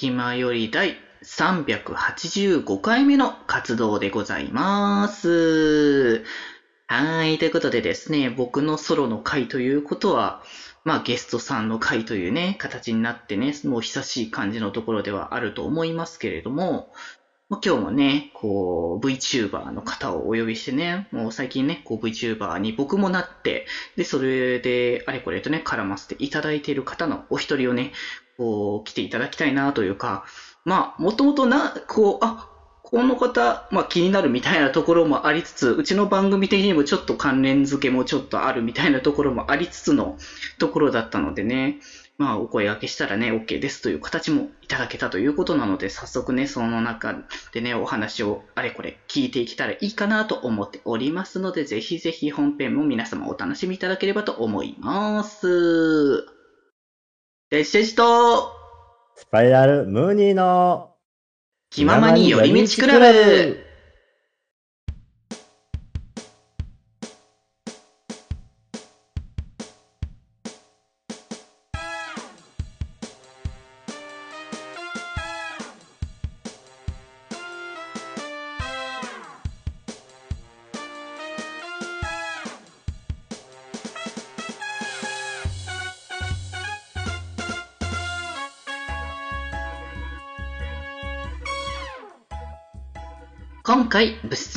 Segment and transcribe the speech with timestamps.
[0.00, 6.24] 気まより第385回目の活動でございます。
[6.86, 7.36] はい。
[7.36, 10.42] ということでですね、僕のソロの回ということは、
[10.84, 16.94] まあゲストさんの回というね、形になってね、もう久しい感じのところではあると思いますけれども、
[17.50, 27.92] 今日もね、こう、VTuber の方をお呼びしてね、もう最近ね、こう VTuber に僕もなって、で、それで、あれこれとね、絡ませていただいている方のお一人をね、
[28.40, 30.24] こう、来ていただきたいなというか、
[30.64, 32.48] まあ、もともとな、こう、あ、
[32.82, 40.16] この方、まあ気になるみたいなところもありつつ、うちの番組的にもちょっと関連付けもちょっとあるみたいなところもありつつの
[40.58, 41.80] ところだったのでね、
[42.16, 47.22] まあお声掛けしたらね、OK ですという形もいただけたということなので、早速ね、その中
[47.52, 56.39] でね、お話をあれこれ聞いていけたらいいかなと思っておりますので、ぜひぜひ本編も皆様お楽しみいただければと思います。
[57.50, 58.52] デシデジと、
[59.16, 60.94] スパイラルムーニーの
[61.68, 63.69] 気ままに寄り道クラブ。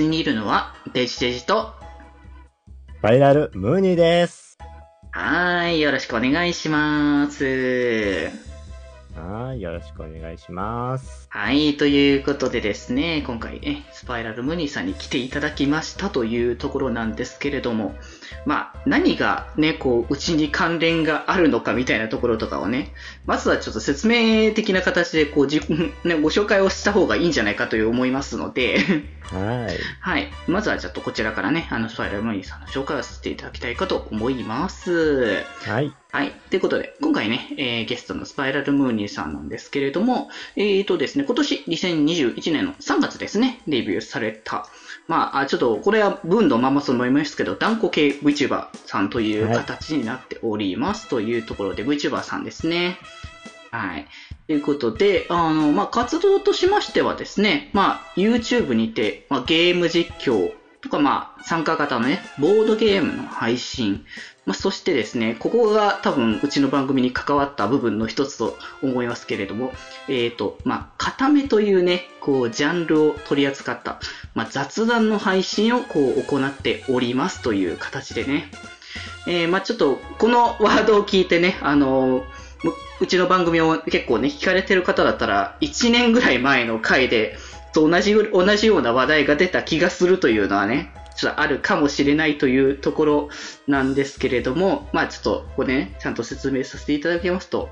[0.10, 1.74] にいるのはデジデジと、
[3.00, 4.58] スパイラルムーニーです。
[5.12, 8.53] はーい、よろしくお願いします。
[9.24, 11.28] はい、よろしくお願いします。
[11.30, 17.96] はい、ということでですね、今回ね、スパイラルムニーさんに来ていただきましたというところなんですけれども、
[18.46, 22.94] まあ、何がね、こう、うちに関連があるのかみたいなところとかをね、
[23.26, 28.80] まずはちょっと説明的な形で、こう、自分、ね、ご紹介をした方がいいんじゃないかという思いますので、
[29.22, 29.80] はい。
[30.02, 30.32] はい。
[30.48, 35.44] まずはちょっとこちらからね、あの、スパイラルムニーさんの紹介をさせていただきたいかと思います。
[35.66, 35.94] はい。
[36.14, 36.32] はい。
[36.52, 44.68] ということで、今回ね、えーゲストのスパイラルムーニーさんなんですけれども、えーとですね、今年2021年の3月ですね、デビューされた、
[45.08, 53.00] まあ、ちょっと、これは文のままそのまますけど、断固系 VTuber さんという形になっております、というところで VTuber さんですね。
[53.72, 54.06] はい。
[54.46, 60.52] ということで、あの、まあ、活動としましてはですね、まあ、YouTube にて、まあ、ゲーム実況
[60.84, 64.06] とか、まあ、参加型のね、ボードゲームの配信、
[64.46, 69.72] まあ、そしてですね、ここが多分うちの番組に関わった部分の一つと思いますけれども、
[70.10, 74.02] えっ、と、まあ、固めというね、こう、ジャンルを取り扱った、
[74.36, 78.52] まあ、雑談の配信をこう行っておりますという形でね、
[79.26, 82.44] えー、まあ、ちょっと、このワードを聞いてね、あのー
[83.00, 87.36] うちの番組を結構ね、聞かれてる方だったら、1年ぐらい前の回で、
[87.74, 93.30] と同じぐ、同じような話題が出た気がするというのはね、ちょっとあるかもしれないというところ
[93.68, 97.70] なんですけれども、まあちょっと、ここでね、ちゃんと説明させていただきますと、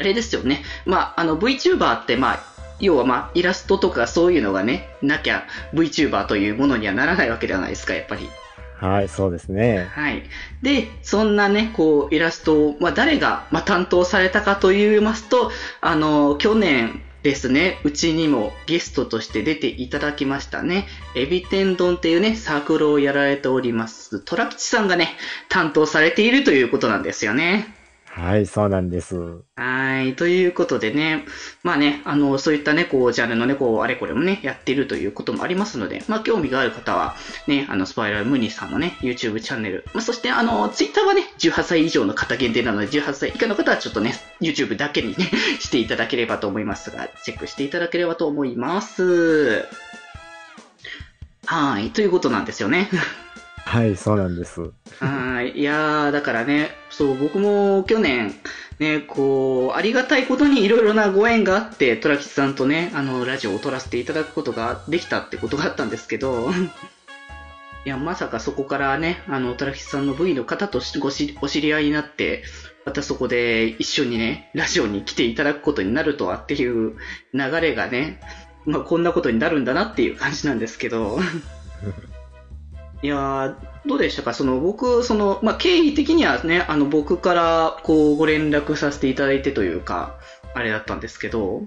[0.00, 0.62] あれですよね。
[0.86, 2.40] まあ、あの VTuber って、まあ、
[2.80, 8.28] 要はまあ、イラストとかそういうのがね、なきゃ VTuber というものにはならないわけじゃないですか、やっぱり。
[8.76, 9.88] はい、そうですね。
[9.90, 10.22] はい。
[10.62, 15.50] で、そんなね、こう、イラストを、まあ、誰が、まあ、担当されたかと言いますと、
[15.80, 25.16] あの、去年ですね、うちにもゲストとして出ていただきましたね、エビ天丼っていうね、サークルをやられております、トラ吉さんがね、
[25.48, 27.77] 担当されているということなんですよね。
[28.10, 29.42] はい、そうなんです。
[29.56, 30.16] はい。
[30.16, 31.24] ということでね、
[31.62, 37.14] まあね、あの、そういったね、こう、ジャンルのね、こう、あれこれもね、やっているということもありますので、まあ、興味がある方は、
[37.46, 45.30] ね、あの、スパイラルムニーさんのね、YouTube チャンネル、まあ、そして、あの、Twitter はね、18歳以上の方限定なので、18歳以下の方はちょっとね、YouTube だけにね、
[45.60, 49.66] していただければと思いますが、チェックしていただければと思います。
[51.46, 51.90] はい。
[51.90, 52.90] ということなんですよね。
[53.68, 54.72] はい、そうなんです。
[54.98, 55.50] はい。
[55.60, 58.34] いや、だからね、そう、僕も去年、
[58.78, 66.48] ね、こう、ありがたいことにいろいろなご縁があって、トラキさんとね、あの、ラジオを撮らせていただくことができたってことがあったんですけど、
[67.84, 72.44] いや、まさかそこからね、あの、トラキさんの V の方としごしお知り合いになって、
[72.86, 76.96] またそこで一緒にね、ラジオに来ていただくことになるとはっていう
[77.34, 78.18] 流れがね、
[78.64, 81.20] まあ、こんなことになるんだなっていう感じなんですけど、
[83.02, 83.54] いやー、
[83.86, 84.34] どうでしたか？
[84.34, 90.18] その僕、その、まあ、経緯的にはね、あの、僕から、こう、ご連絡させていただいてというか、
[90.54, 91.62] あれだったんですけど、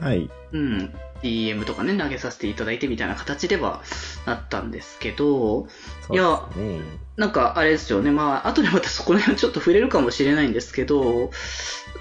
[0.00, 0.30] はい。
[0.52, 0.94] うん。
[1.22, 3.82] DM とかね、投げさせていただいてみたいな形では
[4.26, 5.66] なったんですけど、
[6.06, 6.22] そうで
[6.54, 6.80] すね。
[7.16, 11.30] なんかあれですよね、まあ、後でまたそこら辺ちょっと触れるかもしれないんですけど、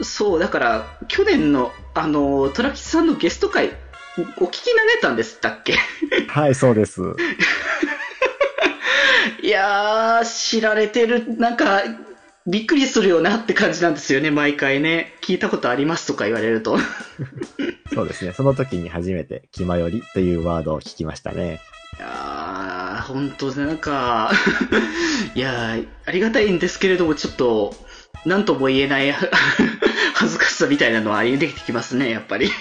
[0.01, 3.71] そう、だから、去年の、あの、トラキさんのゲスト会、
[4.37, 5.75] お聞きになれたんですったっけ？
[6.29, 7.01] はい、そうです。
[9.43, 11.83] いやー、知られてる、なんか、
[12.47, 15.13] びっくりするよなって感じなんですよね、毎回ね。
[15.21, 16.77] 聞いたことありますとか言われると。
[17.93, 18.33] そうですね。
[18.33, 21.59] その時に初めて、気まよりというワードを聞きましたね。
[21.97, 24.31] いやー、本当なんか、
[25.35, 27.75] いやー、ありがたいんですけれども、ちょっと、
[28.25, 29.15] なんとも言えない
[30.13, 32.51] 恥ずかしさみたいなのは出てきますね、やっぱり。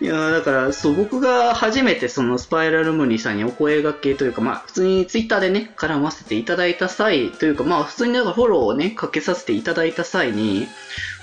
[0.00, 10.68] いやーだから、そう、僕が初めてそのスパイラルムーニーさんにお声掛けというか、まあ、普通にツイッターでね、絡ませていただいた際というか、まあ、普通になんかフォローをね、かけさせていただいた際に、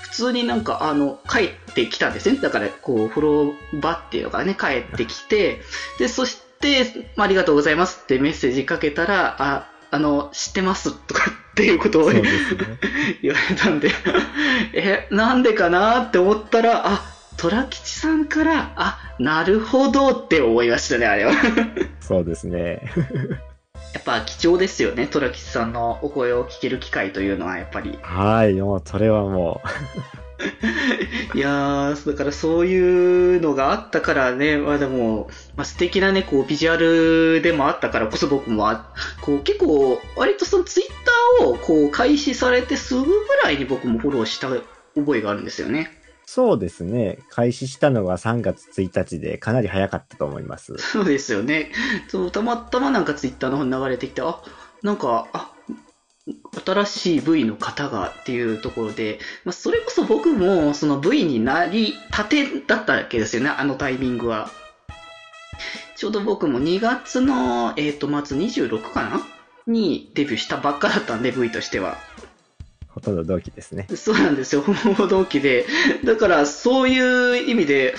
[0.02, 2.38] 普通になんか、あの、帰ってきたんですね。
[2.40, 5.62] だから、こう、フォローバっていうのがね、帰ってきて、
[6.00, 12.22] で、そして、まあありがとうございますってメッセージかけたら、あ、あの、知ってますとかっていうことをね。
[13.22, 13.92] 言われたんで、
[14.74, 21.32] え、なんでかなって思ったら、あ、虎吉さんから、あ、なるほどって思いましたね、あれは。
[21.32, 21.40] や
[22.00, 22.82] そうですね。
[24.00, 27.98] っぱ貴重ですよね、虎吉さんのお声を聞ける機会というのは、やっぱり。
[28.04, 29.62] はい、もう、それはも
[31.34, 40.88] いやー、だからそういうのがあったからね、まあでも、まあ、素敵なね、こう、ビジュアルでもあったからこそ僕もあ、こう、結構、割とそのツイッ
[41.40, 43.12] ターを、こう、開始されてすぐぐ
[43.44, 45.92] らいに僕もフォローした覚えがあるんですよね。
[46.26, 47.20] そうですね。
[47.30, 50.76] 開始したのが3月1日で、かなり早かったと思います。
[50.78, 51.72] そうですよね。
[52.08, 54.42] そう、たまたまなんかツイッターの方に流れてきて、あ、
[54.82, 55.52] なんか、あ、
[56.66, 64.50] 新しい V の方がっていうところで、まあ、それこそ僕もその V になりたてだったわけですよね、あのタイミングは。
[65.96, 69.22] ちょうど僕も2月の、えっ、と、末26かな？
[69.68, 71.98] にデビューしたばっかだったんで、V としては。
[72.96, 73.88] ほとんど同期ですね。
[73.94, 75.66] そうなんですよ、 ほぼ同期で。
[76.06, 77.94] だから、そういう意味で、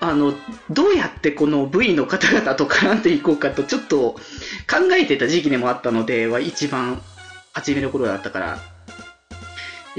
[0.00, 0.34] あの、
[0.68, 4.20] どうやってこの V の方々と絡んでいこうかと、ちょっと考
[4.92, 7.00] えてた時期でもあったので、は一番
[7.54, 8.58] 初めの頃だったから。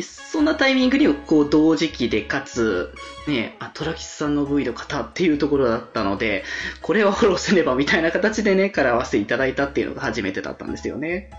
[0.01, 2.93] そんなタイミングに、こう、同時期で、かつ、
[3.25, 6.43] ね、あ、トラキスさんの V の方っていうところだったので、
[6.81, 11.31] これはフォローせねばみたいな形でね、絡ませていただいたっていうのが初めてだったんですよね。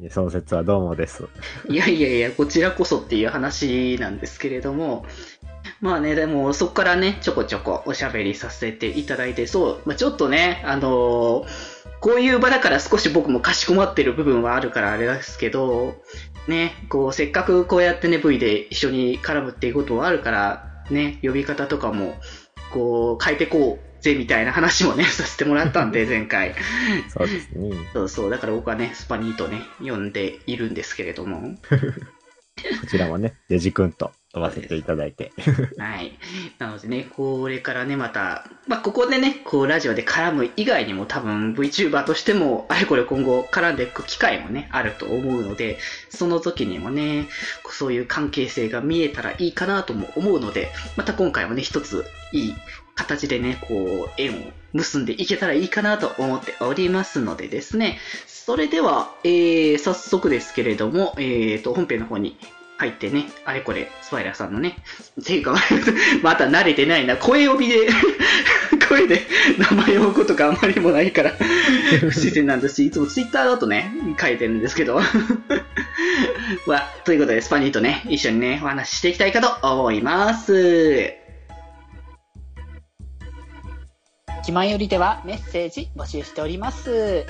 [0.00, 1.26] いやその説はどうもです。
[1.68, 5.04] いやいやいや、こちらこそっていう話なんですけれども、
[5.80, 15.94] まあね、でもそこからね、ちょこちょこおしゃべりさせていただいて、そう、まあ、ちょっとね、あのーこういう場だから少し僕もかしこまってる部分はあるからあれですけど、
[16.46, 22.14] ね、こう、せっかくこうやってね、V で一緒に絡むっていうことはあるから、ね、呼び方とかも、
[22.74, 26.54] こう、変えてこうぜみたいな話もね、 させてもらったんで、 前回。
[27.08, 27.70] そうですね。
[27.92, 31.56] そうそう、だから僕はね、スパニーとね、呼んでいるんですけれども。
[32.80, 35.32] こちらもね、デジ君と飛ばせていただいて。
[35.76, 36.16] はい。
[36.58, 45.78] なのでね、これからね、また、まあ、ここでね、こう、ラジオで絡む以外にも多分 VTuber としても、あれこれ今後絡んでいく機会もね、あると思うので、
[46.10, 47.26] その時にもね、
[47.70, 52.54] そういう関係性が見えたらいいかなとも思うので、また今回もね、一ついい
[52.94, 62.36] 形でね、こう、縁を結んでいけたらいいかなと思っておりますのでですね、それでは、えー、早速ですけれども、えーと、本編の方に
[62.76, 64.76] 入ってね、あれこれ、スパイラーさんのね、
[65.24, 65.54] ていうか、
[66.22, 67.88] また慣れてないな、声呼びで、
[68.88, 69.22] 声で
[69.58, 71.30] 名前を呼ぶことがあんまりもないから、
[72.00, 75.00] 不自然なんですし、いつもツイッターだとね、書いてるんですけど。
[76.66, 81.23] まあ、ということで、スパニーとね、一緒にね、お話ししていきたいかと思います。
[84.44, 87.24] 気まよりではメッセージ募集しております。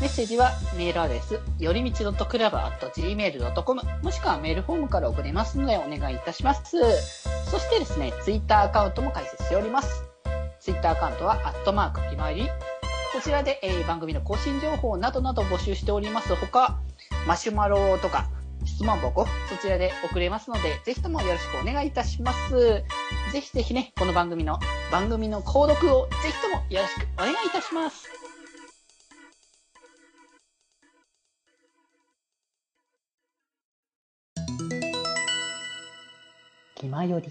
[0.00, 6.78] メッセージはメールアドレス、よりみち .club.gmail.com もしくはメールフォームから送れますのでお願いいたします。
[7.50, 10.04] そしてですね、ツイッターアカウントも開設しております。
[10.60, 12.48] ツイッターアカウントは、アットマーク気まより。
[13.12, 16.78] こちらで、えー番組の更新情報などなど募集しておりますほか、
[17.26, 18.28] マシュマロとか、
[18.64, 22.84] 質問箱、そちらで送れますので、ぜひともよろしくお願いいたします。
[23.32, 24.60] ぜひぜひね、この番組の、
[24.90, 28.08] 番組の購読をぜひともよろしくお願いいたします。
[36.74, 37.30] 気まより。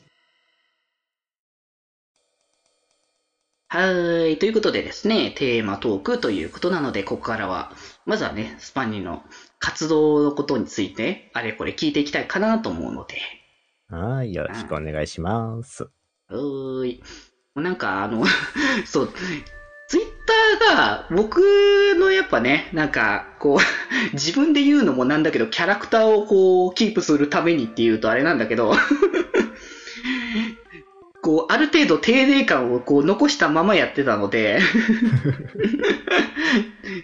[3.68, 4.40] はーい。
[4.40, 7.74] ということでですね、テーマトークということなので、ここからは、
[8.06, 9.22] まずはね、スパニーの
[9.60, 13.18] 活動のことについて、あれこれ聞いていきたいかなと思うので、
[13.90, 15.84] はい、よろしくお願いします。
[15.84, 17.04] はーい。
[17.56, 18.24] なんかあの、
[18.86, 19.14] そう、
[19.88, 20.04] ツイッ
[20.60, 21.40] ターが僕
[21.98, 23.60] のやっぱね、なんかこう、
[24.14, 28.74] 自分で言うのもなんだけど、キャラクターをこう、キープするためにっていうとあれなんだけど、
[31.22, 34.60] こう、ある程度丁寧感をこう残したままやってたので、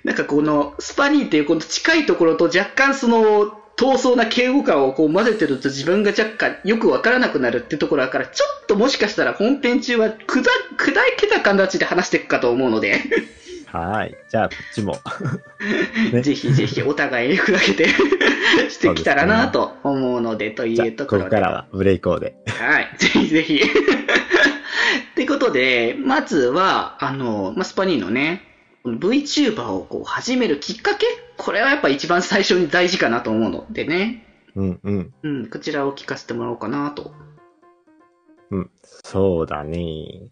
[0.04, 10.46] なんかこのスパニーっていうこの近いところと若干その闘争な敬語感をこう混ぜてると自分が若干よくわからなくなるってところだから、ちょっともしかしたら本編中は砕砕
[11.17, 13.01] けた形で話していくかと思うので、
[13.75, 14.15] はい。
[14.29, 14.98] じゃあ、こっちも。
[16.13, 17.89] ねぜひぜひお互いに砕けて
[18.70, 21.29] してきたらなと思うので、というと、ころで。
[21.29, 22.36] ここからはブレイコーで。
[22.48, 22.96] はい。
[22.98, 23.55] ぜひぜひ。
[23.55, 28.44] ってことで、まずは、あの、まあ、スパニーのね、
[28.86, 31.05] VTuber をこう始めるきっかけ
[31.38, 34.25] これはやっぱ一番最初に大事かなと思うのでね。
[34.56, 35.13] うんうん。
[35.24, 37.13] うん、こちらを聞かせてもらおうかなと。
[39.04, 40.30] そうだね。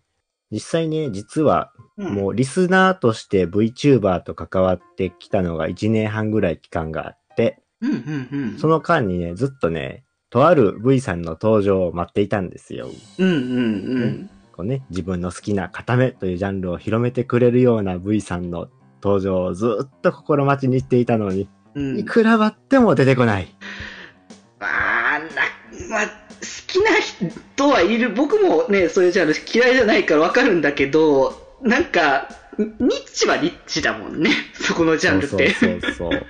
[0.51, 8.57] 実際ね、実は、うん、もうリスナーとして VTuber と関わってきたのが1年半ぐらい期間があって、うん、うん、うん。
[8.57, 12.89] その間にね、ずっとね、とある V さんの登場を待っていたんですよ。
[13.19, 14.29] うん、うん、うん。
[14.51, 18.69] こうね、自分の好きな固めというジャンルを広めてくれるような V さんの
[19.03, 23.53] 登場をずっと心待ちにしていたのに、うんいくらばっても出てこない。
[24.59, 25.41] あーな、
[25.89, 26.11] まあ、好
[26.67, 28.11] きな人はいる。
[28.11, 34.29] 僕もね、そういうジャンル嫌いじゃないからわかるんだけど、なんか、ニッチはニッチだもんね。
[34.53, 35.49] そこのジャンルって。
[35.51, 36.25] そうそうそうそう。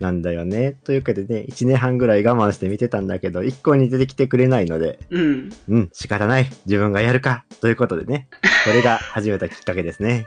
[0.00, 0.72] なんだよね。
[0.84, 5.52] というかでね、1年半ぐらい我慢して見てたんだけど、一向に出てきてくれないので、うん。
[5.68, 6.50] うん、仕方ない。
[6.66, 7.44] 自分がやるか。
[7.60, 8.28] ということでね、
[8.64, 10.26] これが始めたきっかけですね。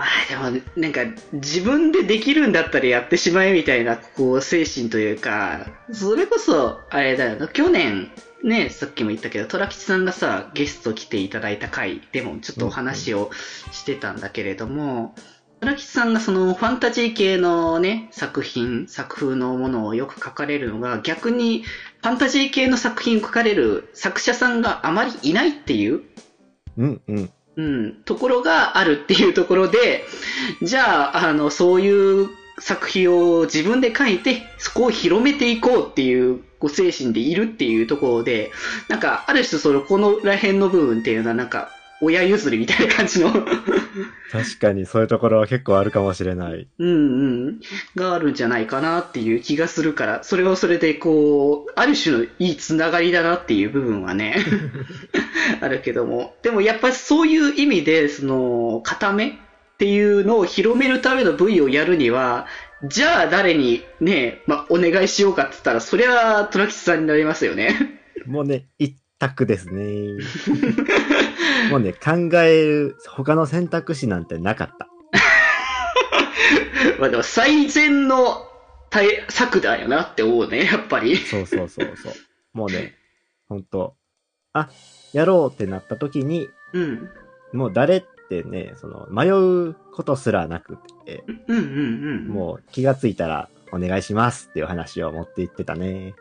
[0.00, 1.02] まあでも、なんか、
[1.34, 8.10] 自分でできるんだったらやってしまえみたいな、こう、精神というか、それこそ、あれだよ、去年、
[8.42, 13.30] ね、さっきも言ったけど、虎吉さんがさ、ゲスト来ていただいた回でもちょっとお話を
[13.72, 15.14] してたんだけれども、
[15.60, 26.00] 虎吉さんがそのファンタジー系のね、作品、作風のものをよく書かれるのが、逆にファンタジー系の作品を書かれる作者さんがあまりいないっていう
[26.78, 27.30] うんうん。
[27.60, 30.04] うん、ところがあるっていうところで、
[30.62, 38.50] じゃあ、あの、そういう作品を自分で書いて、そこを広めていこうっていうご精神でいるっていうところで、
[38.88, 43.32] なんか、ある種その、このら辺の部分っていうのはなんか、親譲りみたいな感じの
[44.30, 46.68] 確かにそういうところは結構あるかもしれない。
[46.78, 47.60] うんうん、
[47.96, 54.36] があるんじゃないかなっていう気がするから、それはそれでこう、ある種のいいつながりだなっていう部分はね、
[55.60, 56.36] あるけども。
[56.42, 59.32] でもやっぱそういう意味で、その、固めっ
[59.78, 62.46] ていうのを広めるための部位をやるには、
[62.84, 68.00] じゃあ誰にね、まあ、お願いしようかって言ったら、そりゃ、トラキスさんになりますよね。
[68.26, 70.16] もうね、一択ですね。
[71.70, 74.88] もうね、考える他の選択肢なんてなかった。
[76.98, 78.48] まあでも最善の
[78.88, 81.16] 対策だよなって思うね、やっぱり。
[81.16, 82.12] そうそうそうそう。
[82.52, 82.94] もうね、
[83.48, 83.94] ほんと、
[84.52, 84.70] あ、
[85.12, 87.08] やろうってなった時に、うん。
[87.52, 91.66] もう誰ってね、その、迷うことすらなくて、うんうんう
[92.22, 92.28] ん。
[92.28, 96.14] もう気がついたら、お願いしますっていう話を持って行ってたね。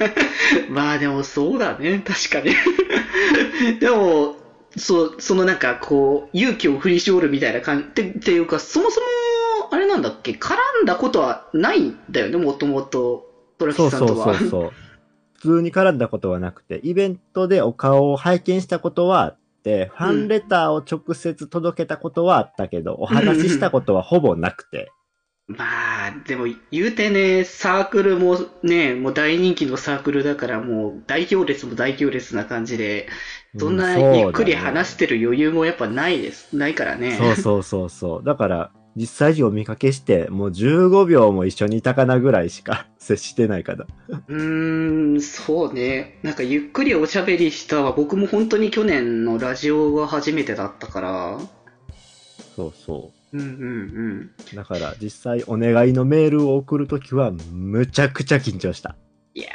[0.70, 2.54] まあでもそうだね、確かに。
[3.80, 4.36] でも、
[4.76, 9.06] そう、そのなんかこう、勇気を振り絞るみたいな感じ、っていうか、そもそも、
[9.70, 13.26] あれなんだっけ、絡んだことはないんだよね、もともと、
[13.58, 14.34] トラキそうそうさんとは。
[14.38, 14.70] そうそう。
[15.34, 24.92] 普通に絡んだことはなくて、イベントでお顔を拝見したことはあって、ファンレターを直接届けたことはあったけど、お話ししたことはほぼなくて。
[25.48, 33.08] まあ、でも言うてね、サークルもね、もう大人気のサークルだからもう大行列も大行列な感じで、
[33.58, 36.56] そんなうゆっくり話してる余裕もやっぱないです。
[36.56, 37.16] ないからね。
[37.16, 38.24] そうそうそうそう。
[38.24, 43.86] だから、実際にお見かけして、もう15秒も一緒にいたかなぐらいしか 接してないかな。
[44.28, 46.18] うーん、そうね。
[46.22, 51.38] なんかゆっくりおしゃべりしたは僕も本当に去年のラジオが初めてだったから。
[52.54, 54.56] そうそうんうんう。
[54.56, 58.96] だから、実際お願いのメールを送るときは、むちゃくちゃ緊張した。
[59.34, 59.48] いや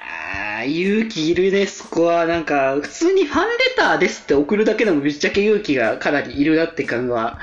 [0.63, 2.25] ー、勇気いるね、そこは。
[2.25, 7.39] なんか、普通にファンレターですって送るだけでもぶっちゃけ勇気がかなりいるなって感は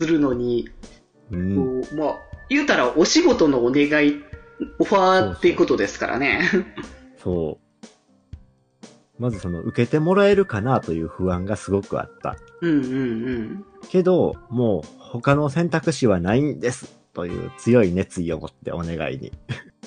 [0.00, 0.70] するのに、
[1.30, 1.82] うん。
[1.82, 2.18] こうまあ、
[2.48, 4.22] 言うたらお仕事のお願い、
[4.78, 6.42] オファーっていうことですからね。
[7.22, 7.65] そう。
[9.18, 12.36] まずその、受けてもらえるかなという不安がすごくあった。
[12.60, 12.98] うんうんう
[13.38, 13.64] ん。
[13.88, 16.94] けど、もう他の選択肢はないんです。
[17.14, 19.32] という強い熱意を持ってお願いに。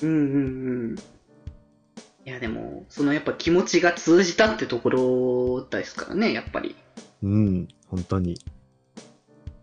[0.02, 0.96] うんうんうん。
[2.26, 6.74] いやでも、そのやっぱ気持ちが通じたってところですからね、やっぱり。
[7.22, 8.36] うん、本当に。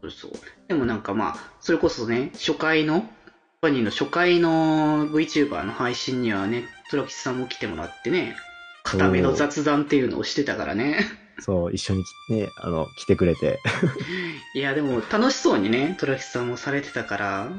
[0.01, 0.31] そうそう。
[0.67, 3.05] でもなんかまあ、それこそね、初回の、
[3.61, 8.35] バニーの初回の VTuber の配信にはね、トラキスさんも来てもらってね、
[8.87, 10.99] 固めの雑談っていうのをしてたからね。
[11.39, 13.59] そう、一緒にね、あの、来てくれて。
[14.55, 17.51] いや、でも楽しそうにね、トラキスさんもされてたから、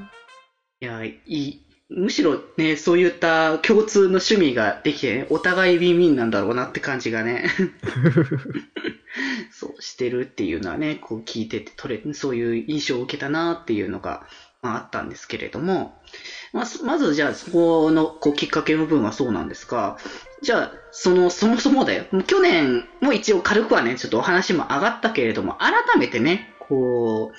[0.81, 1.65] いや、いい。
[1.91, 7.51] むしろね、そういった共通の趣味ができて、ね、お互いビンビンなんだろうなって感じがね、
[9.51, 14.27] そうしてるっていうのはね、こう聞いてて取れ、そういう印象を受けたなっていうのが、
[14.61, 15.99] まあ、あったんですけれども、
[16.53, 19.99] まあ、まずじゃあそこのこうきっかけの部分はそうなんですが、
[20.43, 22.05] じゃあ、その、そもそもだよ。
[22.27, 27.37] 去年も一応軽くはね、ちょっとお話も上がったけれども、改めてね、こう、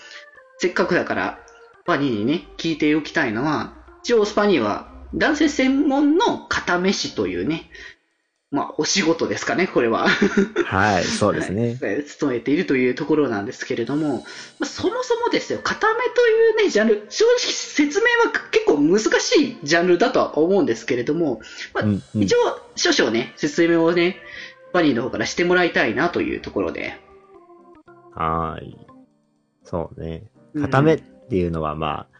[0.57, 1.39] せっかくだから、
[1.81, 7.69] スパニーにね、聞いておきたいのは、一応スパニーは男性専門の片飯というね、
[8.51, 10.07] まあ、お仕事ですかね、これは。
[10.65, 11.77] はい、そうですね。
[11.79, 14.21] はい勤めているというところなんですけれども、ま
[14.61, 21.41] あ、そもそもですよ、固めというね、ジャンル、正直説明は結構難しいジャンルだとは思うんですけれども、
[21.75, 22.37] まあうん、うん一応、
[22.75, 24.17] 少々ね、説明をね、
[24.73, 26.97] バニーの方からしてもらいたいなというところで。
[28.15, 28.77] はーい。
[29.63, 30.23] そうね。
[30.55, 32.18] うん固めっていうのはまあ、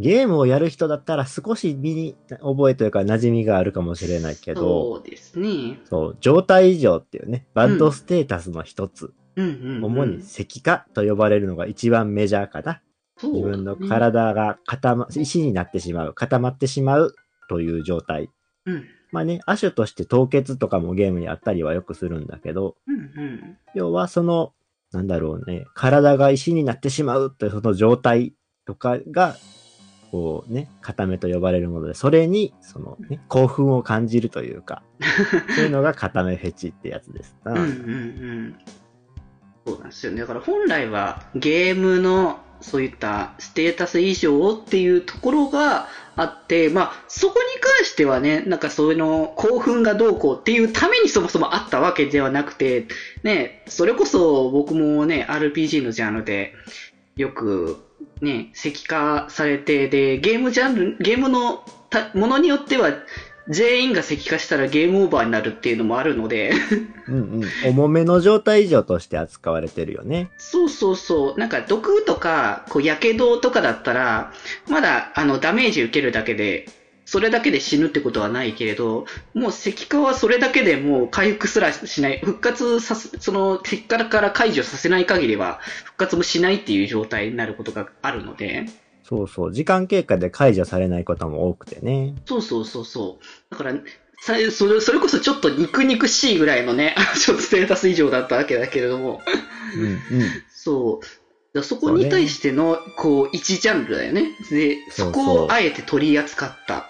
[0.00, 5.78] ゲームをやる人だったら少し身に覚えというか馴染みがあるかもしれないけど、そうですね。
[5.84, 9.84] そう、状態異常っていうね、バッドステータスの一つ、うんうん、うん。
[9.84, 12.80] 主に石化と呼ばれるのが一番メジャーかな。
[13.18, 17.14] そう自分の体が固ま、石になってしまう、固まってしまう
[17.50, 18.30] という状態。
[18.64, 18.84] うん。
[19.12, 23.58] まあね、亜種として凍結とかもゲームにあったりはよくするんだけど、うんうん。
[23.74, 24.54] 要はその、
[24.92, 28.32] なんだろうね、体が石になってしまうというその状態
[28.64, 29.36] とかが、
[30.10, 34.82] こうね、固めと呼ばれるもので、それに、そのね、興奮を感じるというか、
[35.54, 37.52] そういうのが固めフェチってやつですな。
[37.52, 38.56] うんうんうん。
[39.66, 40.20] そうなんですよね。
[40.20, 52.88] だから本来はゲームのそういったステータス異常っていうところがあって、まあそこに関してはね、なんかそういうの興奮がどうこうっていうためにそもそもあったわけではなくて、
[53.22, 56.54] ね、それこそ僕もね、RPG のジャンルで
[57.16, 57.89] よく
[58.20, 62.92] ね、石化されて、で、ゲームジャンル、ゲームのたものによっては
[63.48, 66.52] 全員が石化したらゲームオーバーになるっていうのもあるので、
[67.08, 67.68] うんうん。
[67.68, 70.30] 重めの状態異常として扱われてるよね。
[70.38, 71.38] そうそうそう。
[71.38, 74.32] なんか毒とか、こう、やけどとかだったら、
[74.68, 76.66] まだ、あの、ダメージ受けるだけで、
[77.10, 88.66] それだけで死ぬってことはないけれど、もう石化はそれだけでもう回復すらしない、復活させ、その石化から解除させない限りは、復活もしないっていう状態になることがあるので、
[89.02, 89.52] そうそう。
[89.52, 92.14] 時間経過で解除されないことも多くてね。
[92.26, 93.24] そうそうそうそう。
[93.50, 93.72] だから、
[94.20, 99.20] さそれそれこそちょっと肉肉しいぐらいのね、 ちょっとステータス以上だったわけだけれども、
[99.76, 100.00] うんうん。
[100.48, 101.00] そ
[101.54, 101.62] う。
[101.64, 104.36] そこに対しての、こう、一ジャンルだよね。
[104.48, 106.89] で、そこをあえて取り扱った。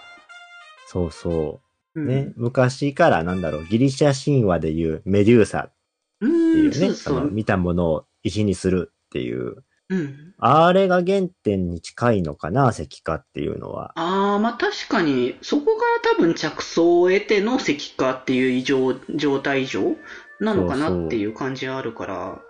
[0.91, 1.61] そうそ
[1.95, 2.03] うう。
[2.03, 5.73] んね、昔からなんだろう、ギリシャ神話でいうメデューサっ
[6.21, 6.27] う。
[6.27, 6.95] ていうんね、そうそう。
[6.95, 10.35] その見たものを石にするっていう、うん。
[10.39, 13.93] あれが原点に近いのかな、石化っていうのは。
[13.95, 15.83] ああ、まあ確かに、そこが
[16.17, 19.95] 多分着想を得ての石化っていう異常、状態異常
[20.41, 22.43] なのかなそうそうっていう感じはあるから。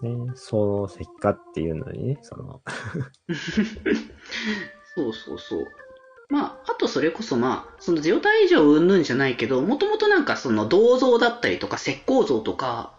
[0.00, 2.62] ね、その石化っていうのにね、その、
[4.96, 5.66] そうそうそう。
[6.32, 12.94] まあ、あとそれこそまあ、その状態異常云々じゃないけど、もともとなんかその銅像だったりとか石膏像とか、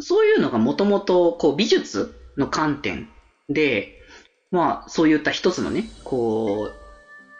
[0.00, 3.08] そういうのがもともとこう美術の観点
[3.48, 4.00] で、
[4.50, 6.72] まあそういった一つのね、こ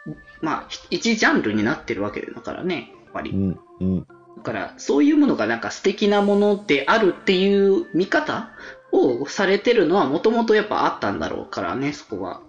[0.07, 3.31] う、まあ一ジャンルになってるわけだからね、やっぱり。
[3.31, 4.07] うん、うん。
[4.37, 8.51] だから、そういうものがなんか素敵なものであるっていう見方
[8.93, 12.41] をされてるのはもともとやっぱあったんだろうからね、そこは。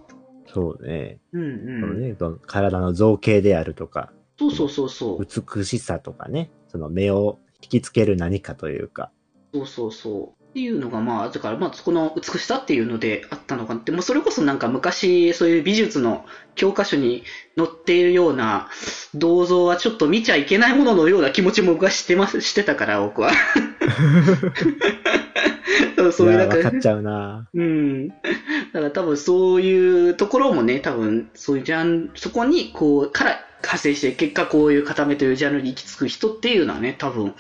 [0.53, 1.19] そうね。
[1.33, 1.47] うんう
[1.95, 2.01] ん。
[2.01, 5.27] ね、体の造形であるとか、そうそうそうそう。
[5.57, 9.11] 美しさとかね、その目を引きつける何かというか。
[9.55, 10.43] そうそうそう。
[10.53, 17.25] っていうのがまあ、だからまあ、そこの美しさっていうのであったのかなって、もうそれこそなんか昔、そういう美術の教科書に
[17.57, 18.69] 載っているような
[19.15, 23.31] 銅像はちょっと見ちゃいけないもののような気持ちも昔してます、してたから、僕は。
[25.97, 27.49] そうそういうなんかいやわかっちゃうな。
[27.53, 28.09] うん。
[28.09, 37.35] だから多分そういうところもね、多分そういうジャンル、そこにこう、から派生して、結果こういう固めというジャンルに行き着く人っていうのはね、多分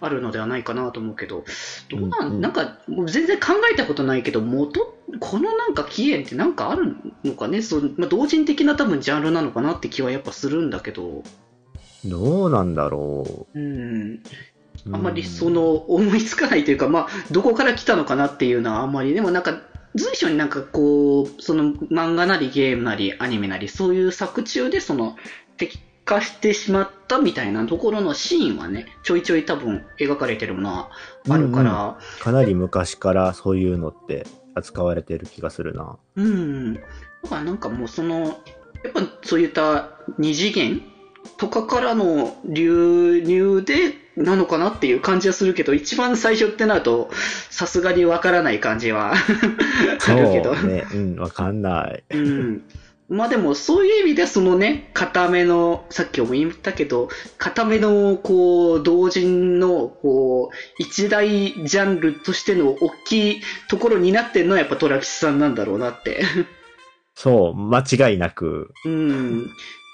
[0.00, 1.44] あるのではないかなと思うけど、
[1.88, 2.40] どうなん、うんうん。
[2.40, 11.22] なんか全然考えたことないけど、元、このなんか起源ってなんかあるのかね、そうまあ、同人的な多分ジャンルなのかなって気はやっぱするんだけど、
[12.04, 14.22] どうなんだろうん。
[14.90, 14.94] う。
[14.94, 19.60] あんまりその思いつかないというか、まあ、どこから来たのかなっていうのはあんまり、でもなんか、
[19.94, 25.16] 随所になんかこう、その漫画なりゲームなりアニメなり、そういう作中でその
[25.56, 30.90] 敵化してしまったみたいなところのシーンはね、ちょいちょい多分描かれてるものは
[31.28, 35.98] あるから、かなり昔からそういうのって扱われてる気がするな。
[36.16, 36.74] うん。
[36.74, 36.80] だ
[37.28, 38.20] からなんかもうその、
[38.84, 40.82] やっぱそういった二次元
[41.36, 47.10] とかからの流入でなのかなっていう感じはするけど、一番最初ってなると、
[47.50, 49.14] さすがにわからない感じは
[50.06, 50.54] あるけど。
[50.54, 50.86] ね。
[50.92, 52.04] うん、わかんない。
[52.10, 52.62] うん。
[53.08, 66.22] まあでも、そういう意味でそのね、固めの、さっきも言ったけど、固めの、こう、同人の、こう、一大ジャンルとしての大きいところになってるのはやっぱ虎吉さんなんだろうなって。
[67.14, 68.72] そう、間違いなく。
[68.84, 69.50] うん。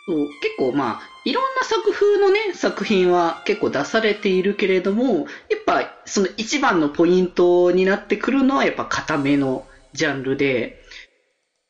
[0.06, 5.26] そう結構まあ、いろんな作風のね、作品は結構出されているけれども、やっ
[5.64, 10.82] ぱその一番のポイントになってくるのはやっぱ固めのジャンルで、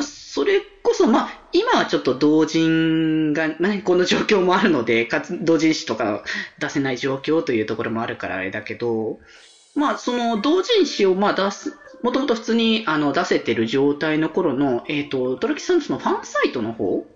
[0.01, 5.09] それこそまあ、今はちょっと同人が、ね、この状況もあるので、
[5.42, 6.25] 同人誌とか
[6.59, 9.20] 出せない状況というところもあるからあれだけど、
[9.77, 17.07] まあ、その同人誌をまあ出す、もともと普通にあの出せてる状態の頃の、えっ、と、トラキさんのファンサイトの方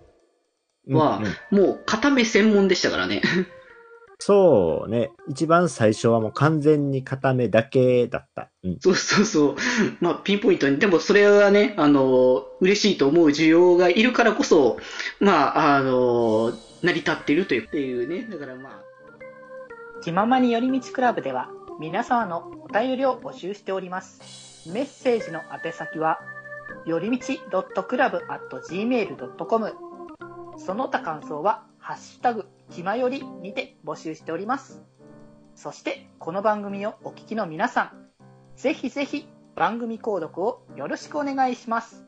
[0.88, 1.20] は
[1.51, 3.22] もう固め専門でしたからね。
[4.20, 5.12] そうね。
[5.29, 8.51] 一番最初はもう完全に固めだけだった。
[8.64, 8.79] うん。
[8.81, 9.57] そうそうそう。
[10.01, 10.79] まあ、ピンポイントに。
[10.79, 14.79] でも、それはね、あの、嬉しいと思う需要がいるからこそ、
[15.20, 18.27] まあ、あの、成り立っているというっていうね。
[18.29, 18.83] だからまあ、
[20.03, 24.68] 気ままに寄り道クラブでは皆様のお便りを募集しております。
[24.72, 26.18] メッセージの宛先は、
[26.87, 29.88] よりみち .club.gmail.com
[30.59, 34.83] その他感想は、ハッシュタグ、きまよりにて募集しております。
[35.55, 38.11] そして、この番組をお聞きの皆さん、
[38.57, 42.05] ぜひぜひ番組購読をよろしくお願いします。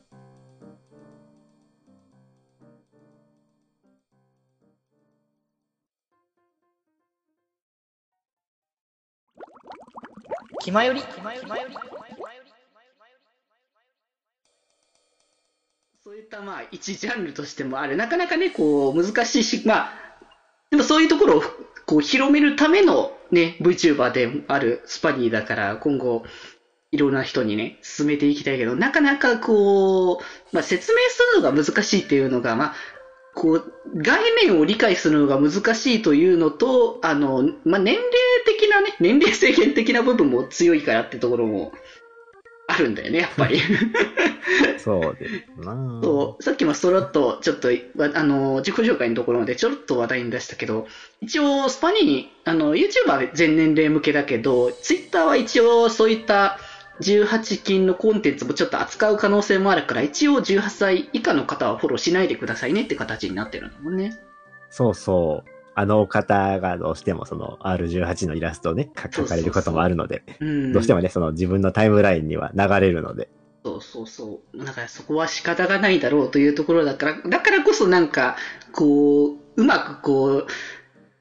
[10.61, 11.49] きまより、きまより、
[16.11, 17.97] そういったまあ、一ジャンルとしてもある。
[17.97, 19.93] なかなかね、こう、難しいし、まあ、
[20.69, 21.43] でもそういうところを、
[21.87, 26.25] こう、広めるためのね、VTuber であるスパニーだから、今後、
[26.91, 30.19] いろんな人にね、進めていきたいけど、なかなかこう、
[30.53, 32.75] まあ、説明するのが難しいっていうのが、まあ、
[33.37, 38.09] こう、概念を理解するのが難しいというのと、あの、まあ、年齢
[38.47, 41.71] 的なね、年齢制限的な部分も強いからってところも
[42.81, 43.61] るんだよね、やっぱり。
[44.79, 46.01] そうですな。
[46.03, 50.87] そう、さっきもそろっと、ちょっと、わあの、自己紹介のところでちょろっと話題に出したけど、
[51.21, 56.59] 一応、スパニー、あの、YouTuber は全年齢向けだけど、Twitter は一応そういった
[57.01, 64.13] 18禁のコンテンツもちょっと扱う可能性もあるから、一応18歳以下の方はフォローしないでくださいねって形になってるんだもんね。
[64.71, 65.60] そうそう。
[65.81, 70.73] あの方がどうしてもその R18 のイラストをね、か描かれることもあるので、うん。
[70.75, 73.31] どうしてもね、その自分のタイムラインには流れるので。
[73.65, 74.65] そうそうそう。
[74.65, 78.37] だからそこは仕方がないだろうというところだから、だからこそなんか、
[78.73, 80.47] こう、うまくこう、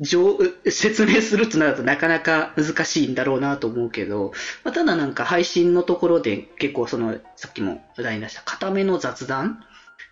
[0.01, 0.37] 上
[0.69, 4.31] 説明するとなるとなかなか難しいんだろうなと思うけど、
[4.65, 9.63] まあ、ただなんか配信のところで結構その、さっきも話題に出した固めの雑談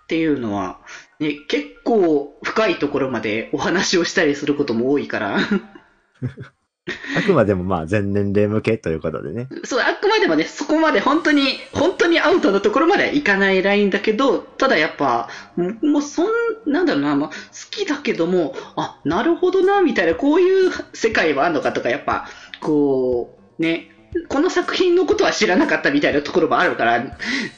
[0.04, 0.80] っていうのは、
[1.20, 5.38] ね、結構深いところまでお話をしたりすることも多いから、
[7.18, 9.50] あくまでもまあ全年齢向けということでね。
[9.66, 16.28] そう、あくまでもね、そこまで本当に、本当にアウトのところまではいかないラインだけど、ただやっぱ、もうもうそん、
[16.66, 17.36] なんだろうな、まあ、好
[17.72, 22.30] きだけども、あ、なるほどな、みたいな、こういう世界はあるのかとか、やっぱ、
[22.62, 23.92] こう、ね、
[24.30, 27.18] この作品のことは知らなかったみたいなところもあるから、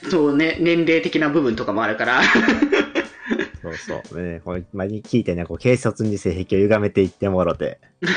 [0.10, 2.22] そうね、年齢的な部分とかもあるから、
[3.78, 4.22] そうそう。
[4.22, 7.80] ね、これ、まに聞いてね、こう、軽率に性癖を歪めていってもろて。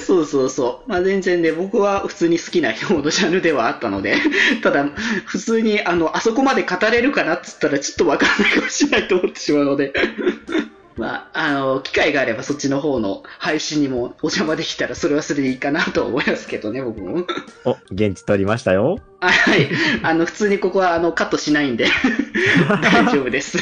[0.00, 0.90] そうそうそう。
[0.90, 4.16] まあ全然ね、僕は普通に好きな方のジャンルではあったので、
[4.62, 4.84] ただ、
[5.24, 9.92] 普通に、あの、あそこまで語れるかなっつったらちょっとわかんないかもしれないと思ってしまうので、
[10.96, 17.26] まあ、あの、機会があればそっちの方の配信にもお邪魔できたらそれはそれでいいかなと思いますけどね、僕も。
[17.64, 18.98] お、現地取りましたよ。
[19.20, 19.68] あはい。
[20.02, 21.86] あの、普通にここはあのカットしないんで、
[22.82, 23.58] 大丈夫です。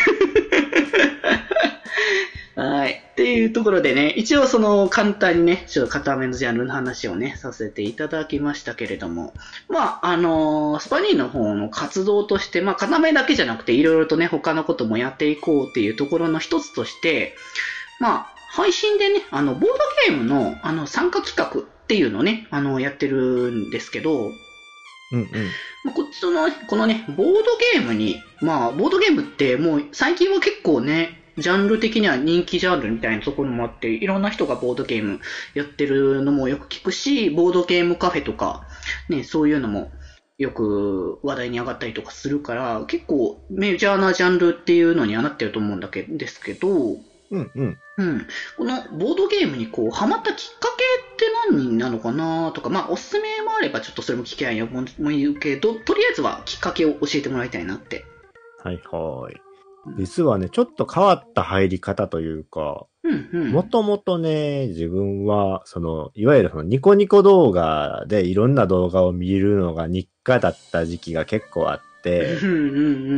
[2.61, 3.03] はい。
[3.12, 9.33] っていうところでね、一応その簡単にね、ちょっと片目のジャンルの話をね、させていただきましたけれども、
[9.70, 17.35] まあ、あのスパニーの方の活動として、まあ、片目だけじゃなくて、いろいろとね、他のこともやっていこうっていうところの一つとして、
[17.99, 19.68] まあ、配信でね、あの、ボード
[20.07, 24.33] ゲームの、あの、参加企画っていうのをね、あの、やってるんですけど、
[25.12, 25.27] うんうん。
[25.85, 26.33] まあこっちの、
[26.68, 27.33] このね、ボード
[27.75, 35.20] ゲームに、まあ、ボードゲームってもう最近は結構ね、ジャンル的には人気ジャンルみたいなところもあって、いろんな人がボードゲーム
[35.55, 38.66] やってるのもよく聞くし、ボードゲームカフェとか、
[39.09, 39.90] ね、そういうのも
[40.38, 46.96] よく話題に上がったりとかするから、結構メジャーなジャンルっていうのにはなってると思うんだけですけど、
[47.31, 47.79] うんうん。
[47.98, 48.26] うん。
[48.57, 58.05] このボードゲームにこう、ハマったきっかけって何なのかなとか、まあ、おすすめもあればちょっとそれも聞きたいよも言うけど、とりあえずはきっかけを教えてもらいたいなって。
[58.62, 59.50] はいはい。
[59.97, 62.87] 実はね、ちょっと変わった入り方というか。
[63.33, 72.38] もともとね、自分は、その、いわゆるそのニコニコ動画でいろんな動画を見るのが日課だった時期が結構あって。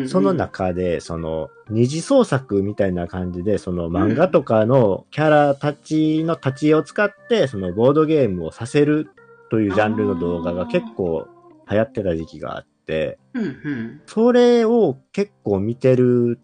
[0.06, 9.08] その中で、その、二次創作みたいな感じで、その漫画とかのキャラたちの立ち絵を使って、そのボードゲームをさせる
[9.50, 11.26] というジャンルの動画が結構
[11.70, 13.18] 流行ってた時期があって。
[14.06, 16.38] それを結構見てる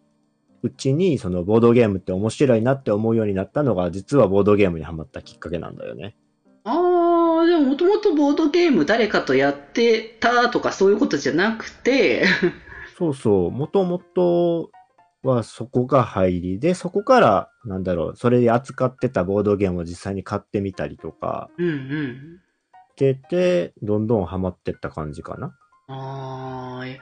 [0.62, 6.16] うちに、そのボードゲームって面白いなって思うようになったのが、実はボードゲームにハマったきっかけなんだよね。
[6.64, 12.24] あー、でももともとボードゲーム誰かとやってたとかそういうことじゃなくて、
[12.98, 14.70] そうそう、もともと
[15.22, 22.40] はそこが入りで、そこから、なんだろう、それで扱ってたボードゲームを実際に買ってみたりとかうんうん。
[22.96, 25.54] してて、どんどんハマってった感じかな。
[25.86, 26.98] あー、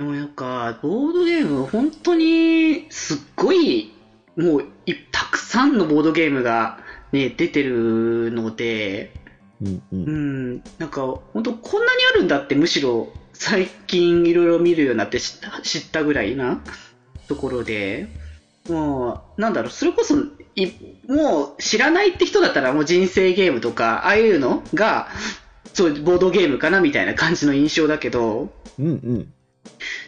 [0.00, 3.92] でもなんか、ボードゲーム、本当に、すっごい、
[4.34, 6.78] もうい、たくさんのボードゲームが
[7.12, 9.12] ね、出てるので、
[9.60, 9.82] うんう。
[9.92, 11.02] うんん、なんか、
[11.34, 16.62] 本当こんなにあるんだって、むしろ、最近いろいろ見るようになって知った知ったぐらいな
[17.28, 18.08] ところで、
[18.70, 20.16] もう、なんだろう、それこそ、
[20.54, 20.66] い
[21.08, 25.08] もう知らないって人だったらもう人生ゲームとか、ああいうのが、
[25.74, 29.32] そう、ボードゲームかなみたいな感じの印象だけど、うんうん。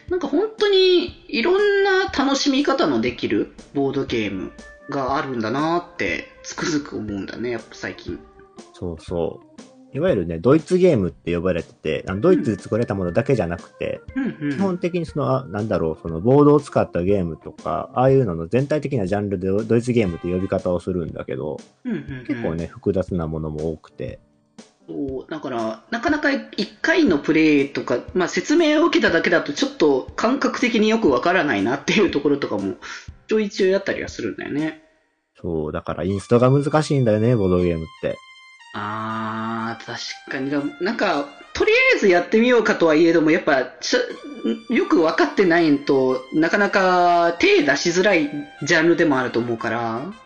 [0.09, 4.51] なんか本当にいろんな楽しみ方のできるボードゲーム
[4.89, 8.19] があるんだなってつくづく思うんだね、やっぱ最近。
[8.73, 9.53] そうそう。
[9.95, 14.57] いわゆるね、ドイツゲームって呼ばれてて、あのドイツで作られたものだけじゃなくて、うんうん。
[14.57, 24.19] 基本的にその、あなんだろう、そのボードを使ったゲームとか、ああいうのの全体的なジャンルでドイツゲームって呼び方をするんだけど、うんうんうん結構ね、複雑なものも多くて、
[24.87, 32.75] そう、だから、なかなか一回のプレイとか、まあ説明を受けただけだとちょっと感覚的によくわからないなっていうところとかも
[33.27, 34.83] ちょいちょいあったりはするんだよね。
[35.41, 38.17] そう、だからインストが難しいんだよね、ボードゲームって。
[38.75, 39.99] あー、確
[40.31, 40.51] かに。
[40.81, 43.99] なんか、とりあえずやってみようかとはいえども、やっぱちょ、
[44.73, 48.29] よく分かってないとなかなか手出しづらい
[48.63, 50.22] ジャンルでもあると思うから。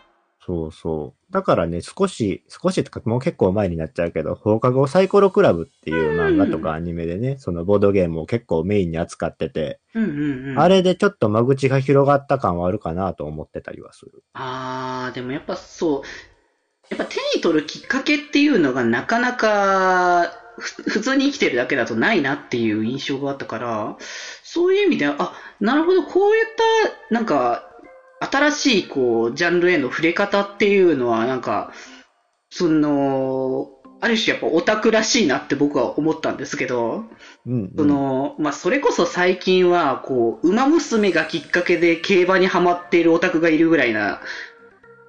[0.48, 1.32] そうそう。
[1.32, 10.58] だからね、少し、少しとかもう結構前になっちゃうけど、放課後サイコロクラブっていう漫画とかアニメでね、そのボードゲームを結構メインに扱ってて、うんうんうん。
[10.58, 14.24] あれでちょっと間口が広がった感はあるかなと思ってたりはする。
[14.32, 16.02] あー、でもやっぱそう、
[16.88, 23.98] やっぱ手に取るきっかけっていうのがなかなかふ普通に生きてるだけだとないなっていう印象があったから、
[24.42, 26.46] そういう意味では、あ、なるほど、こういっ
[27.10, 27.67] た、なんか、
[28.20, 31.72] 新しい、こう、ジャンルへの触れ方っていうのは、なんか、
[32.50, 33.68] その、
[34.00, 37.04] ある種やっぱオタクらしいなって僕は思ったんですけど、
[37.46, 37.72] うん、うん。
[37.76, 44.20] その、まあ、それこそ最近は、こう、馬娘がきっかけで競馬にハマっているオタクがいるぐらいな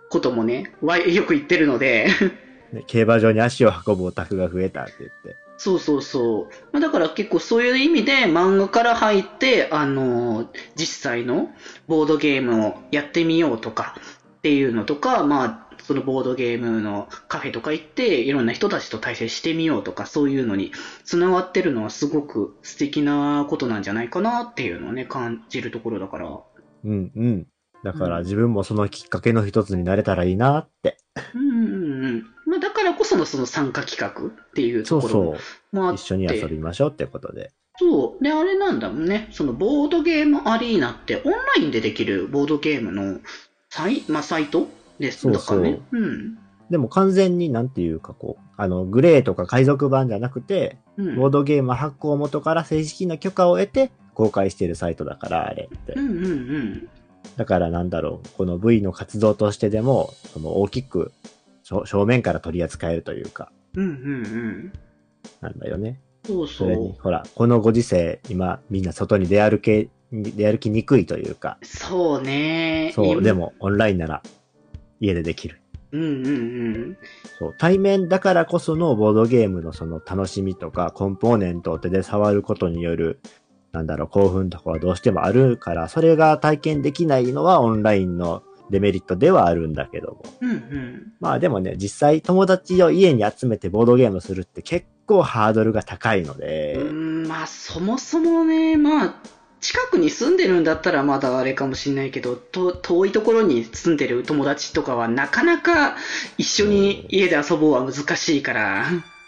[0.09, 2.07] こともね、わよく言ってるので、
[2.73, 5.48] ね競馬場に足を運ぶオタクが増えたって言って。
[5.59, 6.53] そうそうそう。
[6.71, 11.49] まあ、だから結構そういう意味で漫画から入って、あの、実際の
[11.85, 13.97] ボードゲームをやってみようとか
[14.37, 20.71] っていうのとか、まあ、そのボードゲームのカフェとか行って、いろんな人たちと対戦してみようとか、そういうのに
[21.03, 26.39] 繋がってるのはすごく素敵なことなんじゃないかなっていうのをね、感じるところだから。
[26.85, 27.47] うんうん。
[27.83, 30.97] だからうん自分もそのきっかけの一つになれたらいいなって。
[31.35, 32.25] うんうんうん。
[32.49, 35.38] まあ、だからこそのその参加企画っていうそうところそ
[35.73, 35.75] う。
[35.75, 36.01] もあって。
[36.01, 37.51] 一緒に遊びましょうってことで。
[37.77, 38.23] そう。
[38.23, 39.27] で、あれなんだもんね。
[39.31, 43.19] そのボードゲームアリーナってオンラインでできるボードゲームの
[43.69, 44.67] サイ,、まあ、サイト？
[44.99, 45.79] ですそうだからね。
[45.91, 46.38] そううん。
[46.71, 51.15] でも完全になんていうかこう、あの、グレーとか海賊版じゃなくて、うん。
[51.17, 56.01] ボードゲーム発行元から正式な許可を得て公開しているサイトだから、あれってう。
[56.01, 56.89] んうんうん。
[57.38, 61.12] だからなんだろう、この V の活動としてでも、その大きく
[61.69, 64.73] 正正面から取り扱えるというか、うんうんうん。
[65.39, 66.01] なんだよね。
[66.25, 72.91] そうそそれにう。、ほら、このご時世、今、みんな外に出歩け、出歩きにくいというか、そうね。
[72.95, 73.34] そう、今で。
[73.34, 74.23] も、オンラインなら、
[74.99, 75.62] 家でできる。
[75.91, 76.29] うんうんう
[76.91, 76.97] ん。
[77.38, 83.19] そう、対面だからこそのボードゲームのその楽しみとか、コンポーネントを手で触ることによる、
[83.73, 90.23] なんだろう、興奮とかはどうしてもあるから、それが体験できないのはオンラインのデメリットではあるんだけども。
[90.41, 91.13] うんうん。
[91.19, 99.15] まあでもね、実際友達を家に集めてボードゲームするって結構ハードルが高いので、うーん、まあそもそもね、まあ、
[99.62, 105.97] 近くに住んでるんだったらまだあれかもしれないけど、と遠いところに住んでる友達とかはなかなか
[106.38, 108.86] 一緒に家で遊ぼうは難しいから。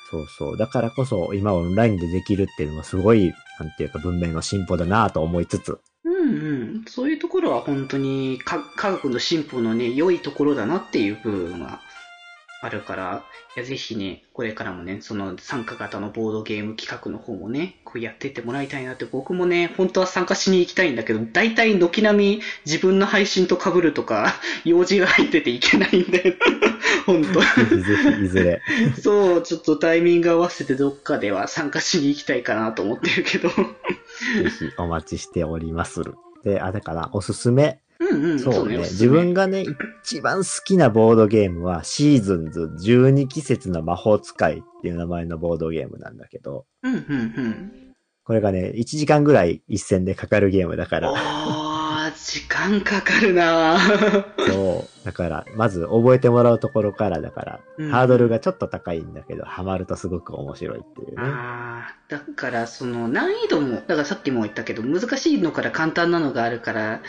[0.10, 0.58] そうそう。
[0.58, 5.80] だからこそ今オンラインでできるっていうのはすごい、なんていうか文明の進歩だなと思いつつ、
[6.22, 6.34] うんう
[6.82, 6.86] ん。
[6.88, 11.82] そういうところは本当にか科学の進歩のね、良いところだなっていう部分は
[12.62, 13.24] あるから、
[13.58, 26.36] いやぜひね、これからもね、その参加型のボードゲーム企画の方もね、こうやってってもらいたいなって、僕もね、本当は参加しに行きたいんだけど、大体軒並み自分の配信と被るとか、 用事が入ってていけないんだよ。
[27.08, 27.42] 本当。
[27.66, 28.62] ぜひぜひいずれ。
[29.02, 33.50] そう、ちょっとタイミング合わせてどっかでは参加しに行きたいかなと思ってるけど。
[34.44, 36.16] ぜひお待ちしておりまする。
[36.44, 37.82] で、あれかな、おすすめ。
[38.00, 38.78] うんうん、そうね。
[38.78, 39.66] 自め分がね、
[40.04, 47.72] 一番好きなボードゲームは、シーズンズ12季節の魔法使いっていう名前のボードゲームなんだけど、うんうんうん。
[48.24, 51.14] これがね、1時間ぐらい一戦でかかるゲームだから、
[52.12, 53.80] 時間かかるな
[54.48, 55.06] そう。
[55.06, 61.16] だから、まず覚えてもらうところからだから、うんハードルがちょっと高いんだけど、ハマるとすごく面白いっていうね。
[61.18, 67.02] あー、だからその難易度も、だからさっきも言ったけど、難しいのから簡単なのがあるから、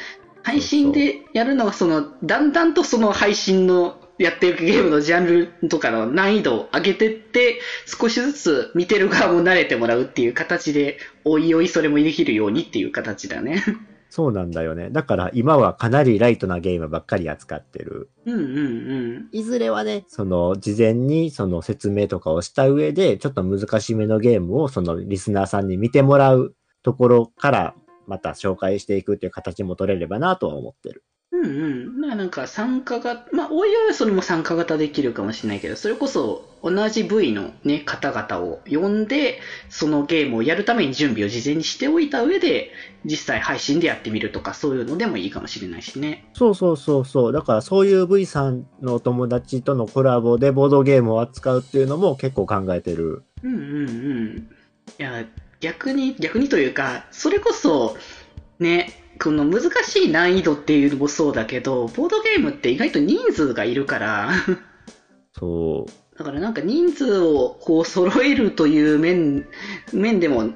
[0.42, 13.62] 配信でやるのはその、だんだんとその配信のやっていくゲームのジャンルとかの難易度を上げてって、少しずつ見てる側も慣れてもらうっていう形で、おいおいそれもできるようにっていう形だね。
[14.14, 14.90] そうなんだよね。
[14.90, 18.10] だから今はかなりライトなゲームばっかり扱ってる。
[18.26, 19.28] うんうんうん。
[19.32, 27.74] いずれはね、その、事前にその説明とかをした上で、ちょっと難しめのゲームをそのリスナーさんに見てもらうところから、
[28.06, 31.04] また紹介していくっていう形も取れればなとは思ってる。
[31.42, 32.00] うんうん。
[32.00, 42.70] まあなんか参加が、まあおいおいはそれも参加型できるかもしれないけど、それこそ同じ部位のね、方々を呼んで、そのゲームをやるために準備を事前にしておいた上で、
[43.04, 46.30] 実際配信でやってみるとか、そういうのでもいいかもしれないしね。
[46.34, 47.32] そうそうそうそう。
[47.32, 53.24] だからそういう V さんのお友達とのコラボでボードゲームを扱うっていうのも結構考えてる。
[53.42, 54.48] うんうんうん。
[54.98, 55.24] いや、
[55.60, 57.96] 逆に、逆にというか、それこそ、
[58.58, 64.30] ね、この難しい難易度っていうのもそうだけど、ボードゲームって意外と人数がいるから、
[65.38, 66.18] そう。
[66.18, 69.46] だからなんか人数をこう揃えるという面、
[69.92, 70.50] 面でも、やっ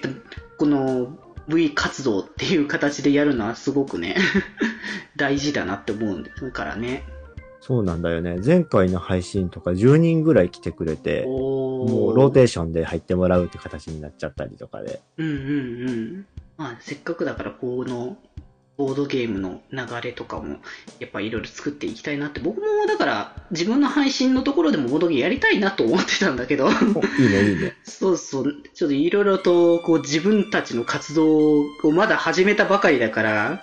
[0.00, 0.08] ぱ
[0.56, 1.16] この
[1.48, 4.16] V 活動っていう形でやるのはすごくね、
[5.16, 7.04] 大事だなって思うからね。
[7.60, 8.38] そうなんだよね。
[8.44, 15.00] 前回の配信とか10人ぐらい来てくれて、おもうローテーションで入ってもらうって形になっちゃったりとかで。
[15.16, 16.26] うんうんうん。
[16.62, 18.16] まあ、せっかくだから、この、
[18.78, 20.58] ボードゲームの流れとかも、
[21.00, 27.74] やっぱいろいろ作っていきたいなって、僕もだから、自分の配信のところでもボードゲームやりたいなと思ってたんだけど、おいいね、いいね。
[27.82, 33.62] そうそう、ちょっといろいろと、こう自分たちの活動をまだ始めたばかりだから、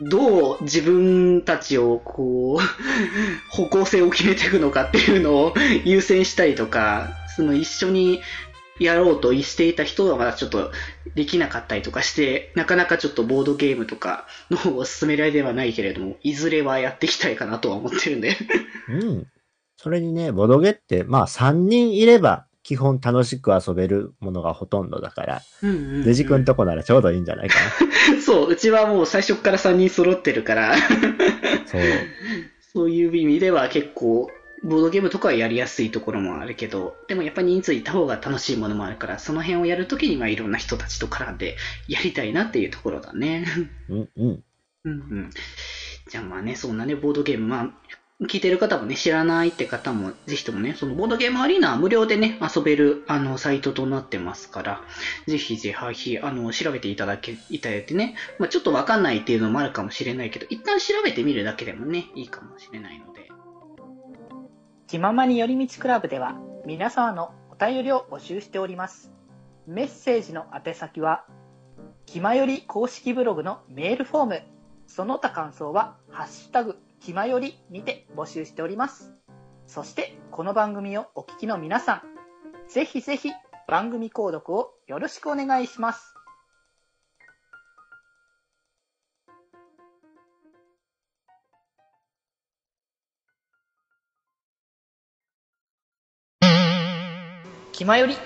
[0.00, 8.20] どう自分たちをこう、方向性を決めていくのかっていうのを優先したりとか、その一緒に
[8.78, 10.70] やろうとしていた人はまだちょっと
[11.14, 18.36] できなかったりとかして、なかなかちょっとボードゲームとかの方を進められではないけれども、いずれはやっていきたいかなとは思ってるんで。
[18.88, 19.26] うん。
[19.76, 27.56] それにね、ボドゲって、まあ3人いれば、基本楽しく遊べるものがほとんどだから、うんうんうんデジ君とこならちょうどいいんじゃないか
[28.24, 30.76] そう、うちはもう最初から3人揃ってるから、な。
[31.64, 31.82] そう。
[32.72, 34.28] そういう意味では結構、
[34.64, 43.46] ボードゲームとかはやりやすいところもあるけど、でもやっぱり人数いた方が楽しいものもあるから、その辺をやるときにまあいろんな人たちと絡んでやりたいなっていうところだね。
[43.88, 44.44] うんうん。
[44.84, 45.30] うんうん。
[46.08, 54.82] じゃあまあね、そんなね、ボードゲーム、まあ、聞いてる方もね、知らないって方も、ぜひともね、そのボードゲームアリーナは無料でね、遊べる、あの、サイトとなってますから、
[55.28, 63.30] ぜひぜひ、あの、調べていただけ、いただいてね、まあちょっとわかんないっていうのもあるかもしれないけど、一旦調べてみるだけでもね、いいかもしれないので。
[64.88, 66.34] 気ままに寄り道クラブでは
[66.64, 69.12] 皆様のお便りを募集しております。
[69.66, 71.26] メッセージの宛先は、
[72.06, 74.42] 気まより公式ブログのメールフォーム、
[74.86, 79.12] その他感想は、ハッシュタグ、気まよりにて募集しております。
[79.66, 82.02] そして、この番組をお聞きの皆さん、
[82.70, 83.30] ぜひぜひ
[83.68, 86.17] 番組購読をよろしくお願いします。
[97.78, 98.14] 気まより。
[98.14, 98.16] っ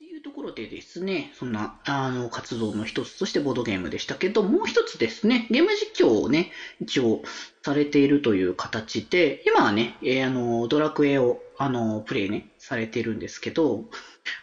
[0.00, 7.22] ていうところでですね、そんな、あの、活動の一つとしてボードゲームでしたけど、もう一つですね、ゲーム実況をね、一応
[7.62, 13.84] されているという形で、今はね、えーあの、ドラクエを、あの、プレイね、されてるんですけど、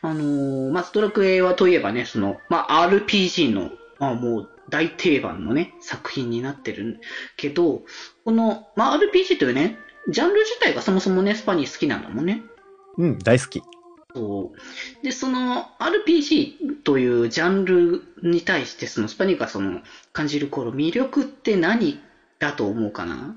[0.02, 7.02] あの、まずドラクエはといえばね、その、まあ、RPG の、まあ、もう大定番のね、作品になってる
[7.36, 7.84] けど、
[8.24, 9.78] この、まあ、RPG というね、
[10.08, 12.42] ジャンル自体がそもそもね、スパニー好きなんだもんね。
[12.98, 13.62] うん、大好き。
[14.16, 15.04] そう。
[15.04, 19.82] で、その RPG というジャンルに対して、そのスパニーがその
[20.14, 22.00] 感じる頃、魅力って何
[22.40, 23.36] だと思うかな？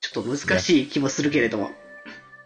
[0.00, 1.70] ちょっと難しい気もするけれども。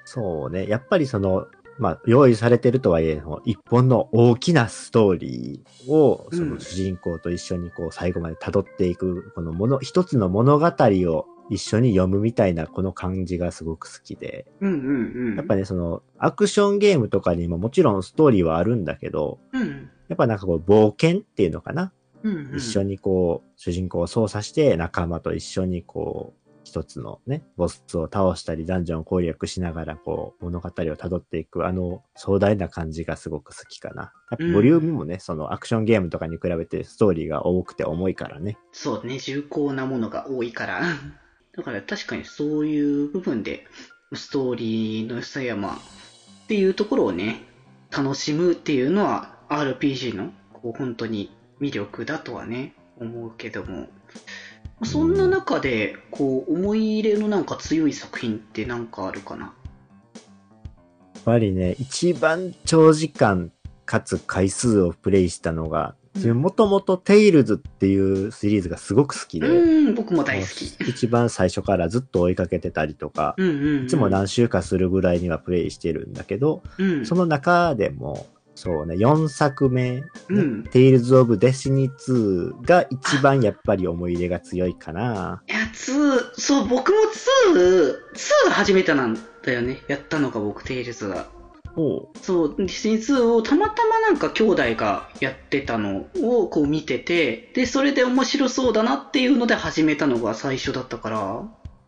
[0.05, 0.69] そうね。
[0.69, 1.47] やっぱりその、
[1.79, 14.47] まあ、用意されてるとはいえ、一本の大きなストーリーを、その主人公と一緒にこう、最後まで辿っていく、このもの、一つの物語を一緒に読むみたいな、この感じがすごく好きで。
[14.61, 15.37] うんうんうん。
[15.37, 19.91] やっぱね、その、アクションゲームとかにももちろんストーリーはあるんだけど、うん。
[20.09, 21.93] やっぱなんかこう、冒険っていうのかな？
[22.23, 34.13] うんうん、一緒にこう、主人公を操作して、仲間と一緒にこう、一つのね、ボスを倒したり、ダンジョンを攻略しながら、こう、物語を辿っていく、あの、壮大な感じがすごく好きかな。
[34.33, 38.59] やっぱボリュームもね、そのアクションゲームとかに比べてストーリーが多くて重いからね。
[38.73, 40.83] そうね、重厚なものが多いから。
[41.57, 43.67] だから確かにそういう部分で、
[44.15, 45.75] ストーリーの良さやま、
[46.45, 47.43] っていうところをね、
[47.91, 51.31] 楽しむっていうのは RPG のこう本当に
[51.61, 53.89] 魅力だとはね、思うけども。
[54.85, 59.47] そんな中で、こう、思い入れのなんか強い作品ってなんかあるかな？
[59.47, 63.51] やっぱりね、一番長時間
[63.87, 70.89] かつ回数をプレイしたのが、うんもともとテイルズっていうシリーズがすごく好きで、うん、僕も大好き。
[70.89, 73.85] 一番最初からずっと追いかけてたりとか、うんうん、うん。
[73.85, 80.65] いつも何週かするぐらいにはプレイしてるんだけど、うん、その中でも、そうね、4作目、ねうん。
[80.73, 85.43] Tales of Destiny 2が一番やっぱり思い入れが強いかな。
[85.47, 86.99] いや、2、そう、僕も
[87.55, 87.95] 2、
[88.49, 89.83] 2初めてなんだよね。
[89.89, 91.27] やったのが僕、テイルズが。
[91.77, 101.45] おそう、ディズニー2をたまたまなんか兄弟がやってたのをこう見てて、で、それで面白そうだなっていうので始めたのが最初だったから、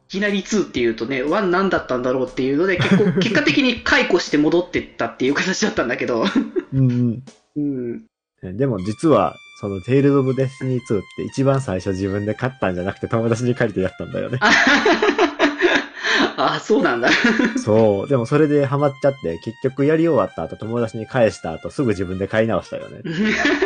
[0.09, 6.24] いきなり2っていうとね、1何だったんだろうっていうので、結構、 結果的に解雇して戻ってったっていう形だったんだけど。
[6.72, 8.07] うんうん。
[8.43, 8.57] うん。
[8.57, 14.39] でも実は、その Tales of Destiny 2って一番最初自分で買ったんじゃなくて友達に借りてやったんだよね。
[16.37, 17.11] あ、そうなんだ。
[17.59, 18.09] そう。
[18.09, 23.03] でもそれでハマっちゃって、結局やり終わった後友達に返した後すぐ自分で買い直したよね。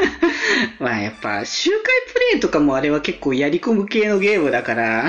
[0.78, 1.80] まあやっぱ、周回
[2.12, 5.09] プレイとかもあれは結構やり込む系のゲームだから。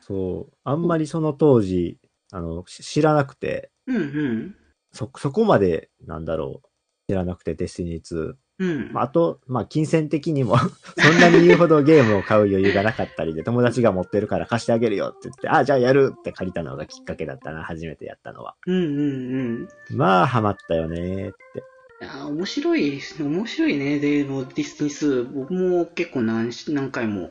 [0.00, 0.54] そう。
[0.64, 1.98] あんまりその当時、
[2.32, 4.56] あの、し知らなくて、うんうん。
[4.92, 6.68] そ、そこまで、なんだろう。
[7.08, 8.34] 知らなくて、デスティニー2。
[8.60, 8.92] うん。
[8.92, 10.56] まあ、あと、まあ、金銭的にも、
[10.98, 18.54] そんなに言うほどゲームを買う余裕がなかったりで、友達が持ってるから貸してあげるよって言って、あ、じゃあやるって借りたのがきっかけだったな、初めてやったのは。
[18.66, 19.96] うんうんうん。
[19.96, 21.64] まあ、ハマったよねって。
[22.02, 23.98] いや面白い、面白いね。
[23.98, 27.30] で、もうディスティニー2、僕も結構何し何回も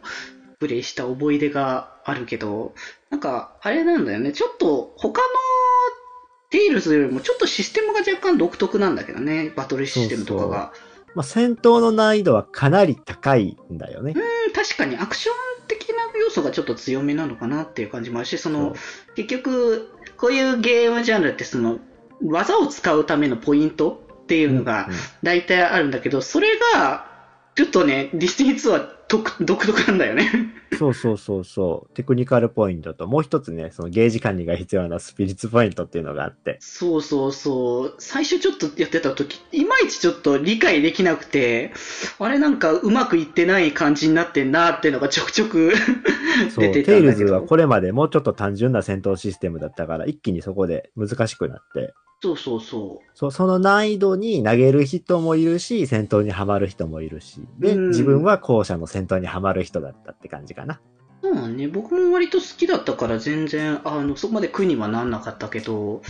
[0.59, 2.73] プレイした思い出があるけど、
[3.11, 4.31] なんか、あれなんだよね。
[4.31, 5.27] ちょっと、他の
[6.49, 9.51] テイルズよりもちょっとシステムが若干独特なんだけどね。
[9.55, 10.73] バトルシステムとかが。
[11.15, 14.13] まあ、戦闘の難易度はかなり高いんだよね。
[14.15, 14.97] うん、確かに。
[14.97, 18.75] アクション的な要素がちょっと強めなのかなっていう感じもあるし、その、
[19.15, 21.79] 結局、こういうゲームジャンルってその、
[22.21, 27.07] 技を使うためのポイントっていうのがうん大体あるんだけど、それが、
[27.55, 30.29] ちょっとね、ディスティニー2は独独特なんだよね。
[30.77, 31.93] そうそうそうそう。
[31.95, 36.57] テクニカルポイントと、もう一つね、そのゲージ管理が必要なスピリッツポイントっていうのがあって。
[36.61, 37.95] そうそうそう。
[37.97, 41.73] 最初ちょっとやってた時、いまいちちょっと理解できなくて、
[42.19, 45.73] あれなんかうまくいってない感じになってんなっていうのがちょくちょく
[46.57, 47.33] 出てテイルズたんだけど。
[47.33, 53.09] はこれまでもうちょっと単純な戦闘システムだったから、一気にそこで難しくなって、そうそうそう。
[53.13, 57.89] そその難易度に投げる人もいるし、戦闘にはまる人もいるし、で、うん。
[57.89, 60.81] 自分は後者の戦闘にはまる人だったって感じかな。
[61.21, 66.01] そうね、僕も割と好きだったから全然、あの、そこまで苦にはなんなかったけど、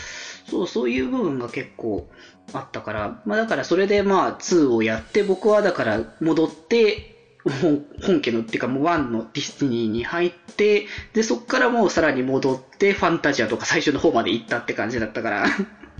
[0.47, 2.07] そう、そういう部分が結構
[2.53, 15.45] あったから、まあだからそれでまあ2をやって、僕はだから戻って、本本家のっていうかもう1のディスティニーに入って、で、そこからもうさらに戻って、ファンタジアとか最初の方まで行ったって感じだったから、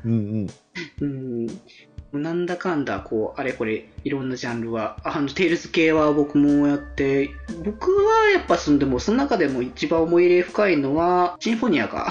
[0.06, 0.48] うん
[1.02, 1.48] うん。
[2.14, 7.30] うん、なんだかんだ、こう、あれこれ、いろんなジャンルは、あの、テイルズ系は僕もやって、
[7.64, 12.08] 僕はやっぱその、でも、その中でも一番思い入れ深いのは、シンフォニアが、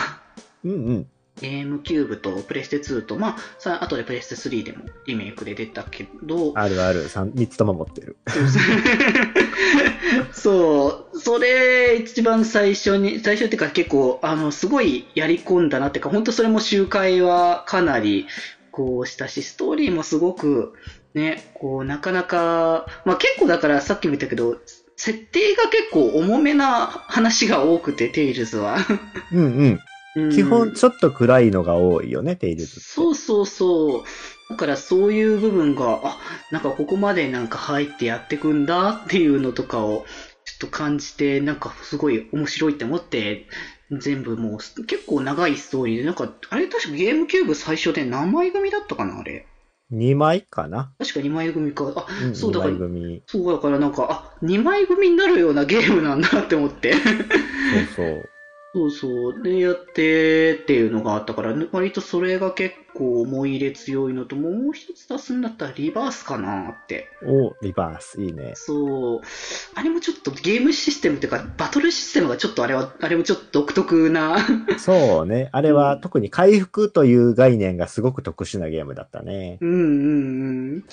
[0.64, 1.07] うんうん。
[1.41, 8.16] ゲームキューブとプレステ2と、まあ、さ後でプレステ3でもリメイクで出たけど、あるある、三三つとも持ってる。
[10.32, 18.26] そう、それ一番最初に、最初っていうか結構、あの、すごいやり込んだなっていうか、本当それも集会はかなり、
[18.70, 20.74] こうしたし、ストーリーもすごく、
[21.14, 24.59] ね、こう、なかなか、まあ結構だからさっきも言ったけど、
[24.97, 28.78] 設定が結構重めな話が多くて、テイルズは。
[29.32, 29.80] うんうん。
[30.17, 32.81] うん基本、ちょっと暗いのが多いよね、テイルズ。
[32.81, 34.05] そうそうそう。
[34.51, 36.19] だからそういう部分が、あ、
[36.51, 40.07] なんかここまでなんか入ってやってくんだっていうのとかを
[40.45, 43.47] ちょっと感じて、なんかすごい面白いって思って、
[43.93, 49.47] 全部もう結構長いストーリーで、なんか、あれ確かゲームキューブ最初で何枚組だったかなあれ。
[49.93, 50.93] 2枚かな？
[50.99, 51.93] 確か2枚組か。
[51.97, 53.23] あ、うん、そうだ2から、枚組。
[53.27, 56.93] そうだからなんか、あ、2枚組になるようなゲームなんだって思って。
[56.95, 57.03] そう
[57.97, 58.29] そう。
[58.75, 59.43] そうそう。
[59.43, 67.09] で、やってっていうのがあったから、ね割とそれが結構思い入れ強いのと、もう一つ出すんだったらリバースかなって。
[67.25, 68.53] おリバース、いいね。
[68.55, 69.21] そう。
[69.75, 74.37] あれもちょっとゲームシステムっていうか、バトルシステムがちょっとあれは、あれもちょっと独特な。
[74.79, 75.49] そうね。
[75.53, 79.57] あれは特に回復という概念がすごく特殊なゲームだったね。
[79.62, 79.85] うんうんう
[80.77, 80.85] ん。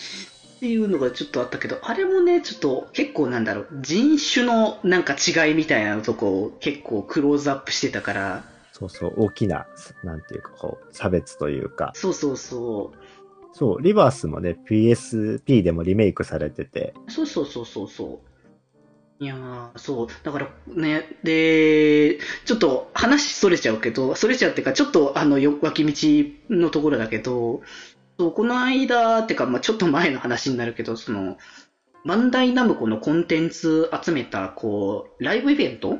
[0.66, 9.68] っていうのがちょっとあったけど、あれもね、ちょっと結構なんだろう、人種のなんか違いみたいなとこを結構クローズアップしてたから、そうそう、大きな、
[10.04, 11.92] なんていうか、こう、差別というか。
[11.94, 12.98] そうそうそう。
[13.54, 18.22] そう、リバースもね、PSP でもリメイクされてて、そうそうそうそうそ
[19.20, 19.24] う。
[19.24, 20.08] いやー、そう。
[20.24, 27.62] だからね、で、ちょっと話それちゃうけど、それちゃうっていうか、ちょっとあの、よ脇道のところだけど、
[28.18, 31.38] そうこの間、ってか、まあちょっと前の話になるけど、その、
[32.06, 35.98] バンダイナムコのコンテンツ集めた、こう、ライブイベント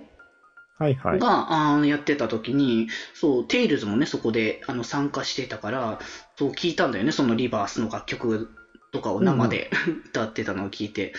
[0.78, 1.20] はいはい。
[1.20, 6.00] が、あーやってた時に、そう、テイルズもね、そこであの参加してたから、
[6.38, 8.50] そう聞いたんだよね、そのリバースの楽曲
[8.92, 9.70] とかを生で、
[10.10, 11.14] 歌ってたのを聞いて。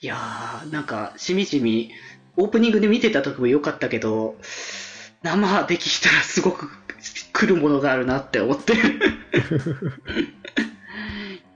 [0.00, 1.90] いやー、なんか、しみじみ、
[2.36, 4.36] オープニングで見てた時も良かったけど、
[5.22, 6.68] 生で聞いたらすごく
[7.32, 8.74] 来るものがあるなって思って。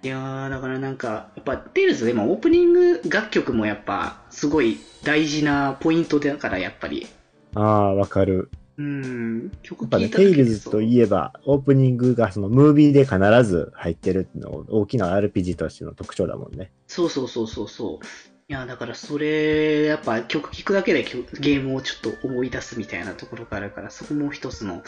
[0.03, 7.07] いやー、だからなんか、やっぱ、テイルズでもオープニング楽曲もやっぱ、すごい大事なポイントだから、やっぱり。
[7.55, 8.51] ああ、わかる。
[8.77, 13.19] うん、曲やっぱね、聴いただけでテイルズといえば、オープニングがそのムービーで必
[13.49, 16.71] ず入ってるっていうのを大きな RPG としての特徴だもんね。
[16.87, 18.34] そうそうそうそうそう。
[18.47, 24.83] いや、だからそれ、やっぱ曲聴くだけでゲームをちょっと思い出すみたいなところがあるから、そこも一つの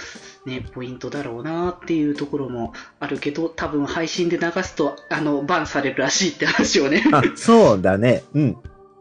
[0.44, 7.02] ね、ポイントだろうなっていうところもあるけど、多分配信で流すと、あの、バンされるらしいって話をね。
[7.10, 8.24] あ、そうだね。
[8.34, 8.56] うん。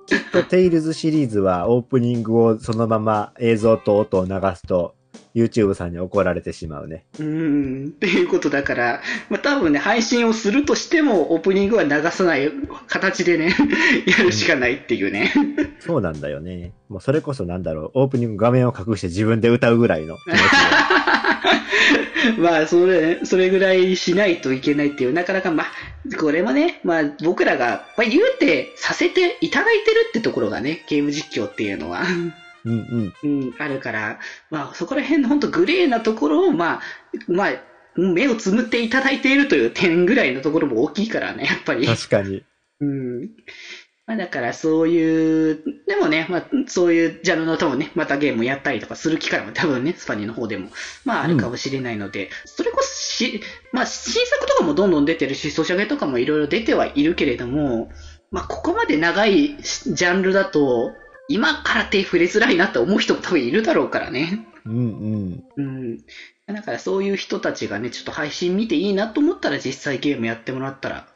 [0.05, 4.95] きっとテイルズシリーズはオープニングをそのまま映像と音を流すと
[5.35, 7.03] YouTube さんに怒られてしまうね。
[7.19, 12.49] うん、っていうことだから、まあ多分ね、配信をするとしても、オープニングは流さない
[12.87, 13.53] 形でね、
[14.07, 15.33] やるしかないっていうね。
[15.79, 16.71] そうなんだよね。
[16.87, 20.45] もうそれこそなんだろう、オープニング画面を隠して自分で歌うぐらいの気持ちで
[22.37, 32.03] まあ、それ、それぐらいしないといけないっていう、なかなか、まあ、これもね、まあ、僕らが、まあ、言うてさせていただいてるってところがね、ゲーム実況っていうのは、
[32.65, 33.41] うんうん。
[33.43, 36.81] うん、あるから、まあ、そこら辺の本当グレーなところを、まあ、
[37.27, 37.51] まあ、
[37.95, 41.85] 目をつむっていただいているという点ぐらいのところも大きいからね、やっぱり。
[41.87, 42.43] 確かに。
[42.81, 43.29] うん。
[44.07, 50.69] まあだからそういう、でもね、まあそういうジャンルのともね、またゲームをやったりとかする機会も多分ね、スパニーの方でも、
[51.05, 53.41] まああるかもしれないので、それこそし、
[53.71, 57.89] まあ新作とかもどんどん出てるし、ソシャゲとかもいろいろ出てはいるけれども、
[58.29, 60.91] まあここまで長いジャンルだと、
[61.27, 64.47] 今から手触れづらいなって思う人も多分いるだろうからね。
[64.65, 65.43] うんうん。
[65.57, 65.97] うん。
[66.47, 71.07] だからそういう人たちがね、ちょっと配信見ていいなと思ったら実際ゲームやってもらったら、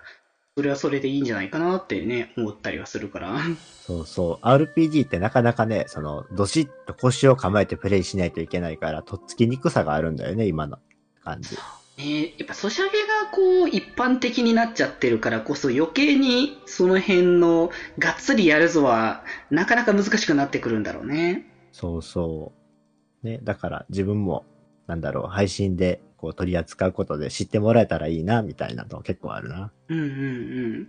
[0.57, 3.39] それはそれでいいんじゃないかなってね、思ったりはするから。
[3.85, 4.45] そうそう。
[4.45, 10.79] RPG ってなかなかね、その、どしっと腰を構えてプレイしないといけないから、とっつきにくさがあるんだよね、今の
[11.23, 11.55] 感じ。
[11.99, 21.45] ねやっぱソシャゲがこう一般的になっちゃってるからこそ余計にその辺のがっつりやるぞはなかなか難しくなってくるんだろうね。
[21.71, 22.53] そうそ
[23.23, 23.27] う。
[23.27, 24.45] ね、だから自分も、
[24.87, 29.71] なんだろう、配信でこう取り扱うことで知ってもらえたらいいな、みたいなの結構あるな。
[29.89, 30.87] うんうんうん。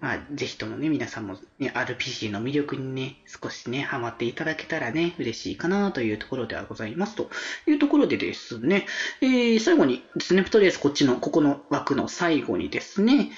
[0.00, 7.16] まあ、ぜひともね、皆さんも、ね、RPG の魅力にね、少しね、ハマっていただけたらね、嬉しいかなというところではございます。
[7.16, 7.30] と
[7.66, 8.86] いうところでですね、
[9.20, 13.30] えー、最後にですね、とりあえずこっちの、ここの枠の最後にですね、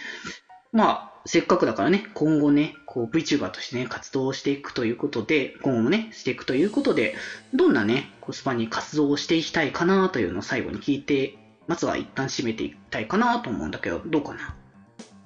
[0.72, 7.14] まあ、せっかくだからね、今後ね、こう VTuber としてね、活動していくということで、今後もね、していくということで、
[7.53, 11.36] どんなね、コスパに活動をしていきたいかなというのを最後に聞いて、
[11.66, 14.57] まずは一旦締めていきたいかなと思うんだけど、どうかな？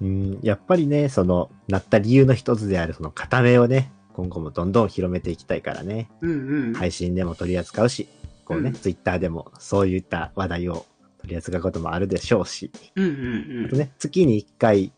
[0.01, 6.09] うん、やっぱりね、その、なった理由の一つである、その、固めをね、今後もどんどん広めていきたいからね。
[6.21, 6.73] うんうん。
[6.73, 8.07] 配信でも取り扱うし、
[8.45, 10.85] こうね、うんツイッターでもそういった話題を
[11.19, 13.07] 取り扱うこともあるでしょうし、うんう
[13.63, 14.93] んあとね、月に1回、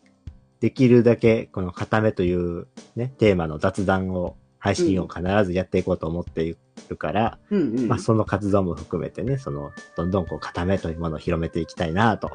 [0.60, 6.56] できるだけ、この固めというね、テーマの雑談を、配信を必ずやっていこうと思ってい
[6.88, 7.60] るから、うん。
[7.60, 7.88] うんうん。
[7.88, 12.30] まあその活動も含めてね、その、どんどんこう固めというものを広めていきたいなと。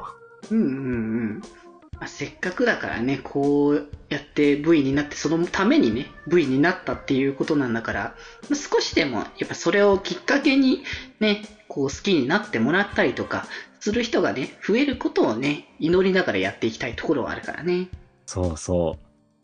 [0.50, 1.42] うんうんうん。
[1.98, 8.14] まあ、せっかくだからね、こうやって V になって、そのためにね、V になったっていうことなんだから、
[8.48, 10.84] まあ少しでも、やっぱそれをきっかけに
[11.20, 13.46] ね、こう好きになってもらったりとか、
[13.80, 17.88] する人がね、増えることをね、祈りながらやっていきたいところはあるからね。
[18.24, 18.96] そうそ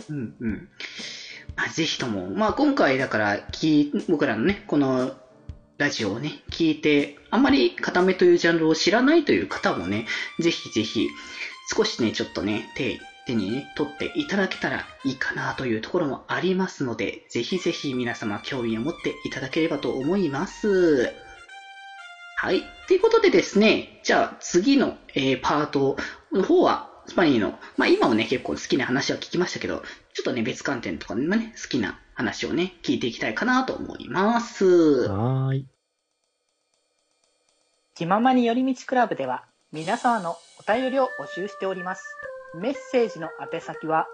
[0.09, 0.69] うんうん。
[1.57, 5.13] まあ、ぜひとも、まあ今回だから、き僕らのね、この
[5.77, 10.07] ラジオをね、聞いて、あんまり固めというジャンルを知らないという方もね、
[10.39, 11.09] ぜひぜひ、
[11.73, 21.13] 少しね、ちょっとね、手、手にね、取っていただけたらいいかなというところもありますので、ぜひぜひ皆様興味を持っていただければと思います。
[22.37, 22.63] はい。
[22.89, 25.97] ということでですね、じゃあ次の、えーパート
[26.33, 34.65] の方は、スパニーの、まあ今もね、結構好きな話は聞きましたけど、ちょっとね、別観点とかでもね、好きな話をね、聞いていきたいかなと思います。
[34.67, 35.09] う。
[35.09, 35.67] はーい。
[37.95, 42.05] 気ままに寄り道クラブでは皆様のお便りを募集しております。
[42.55, 44.07] メッセージの宛先は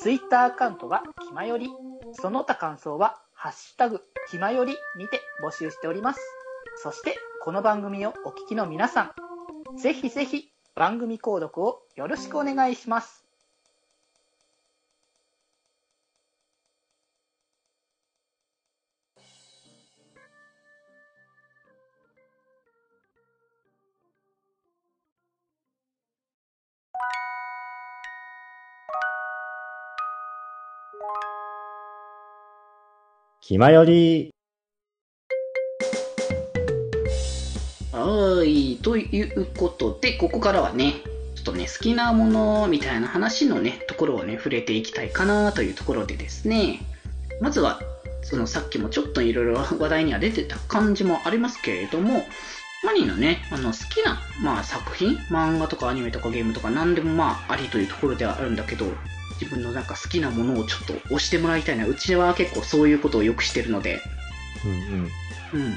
[0.00, 1.70] Twitter アカウントがきまより、
[2.14, 6.20] その他感想はハッシュタグきまよりにて募集しております。
[6.82, 9.12] そしてこの番組をお聞きの皆さ
[9.74, 13.21] ん、ぜひぜひ番組購読をよろしくお願いします。
[33.52, 34.30] 気まより、
[37.92, 38.78] はい。
[38.78, 40.94] ということで、ここからはね、
[41.34, 46.80] ちょっとね、好きなものみたいな話のね、ところをね、触れていきたいかなというところでですね、
[47.42, 47.82] まずは、
[48.22, 52.24] そのさっきもちょっといろいろ 話題には出てた感じもありますけれども、
[52.82, 58.86] マニーのね、あの好きな、まあ、作品、漫画とかアニメとかゲームとか何でもまあありというところではあるんだけど、
[59.40, 61.86] 自分のなんか好きなものをちょっと押してもらいたいな。
[61.86, 64.00] うちは結構そういうことをよくしてるので、
[64.64, 65.10] うんうん。
[65.54, 65.74] うん。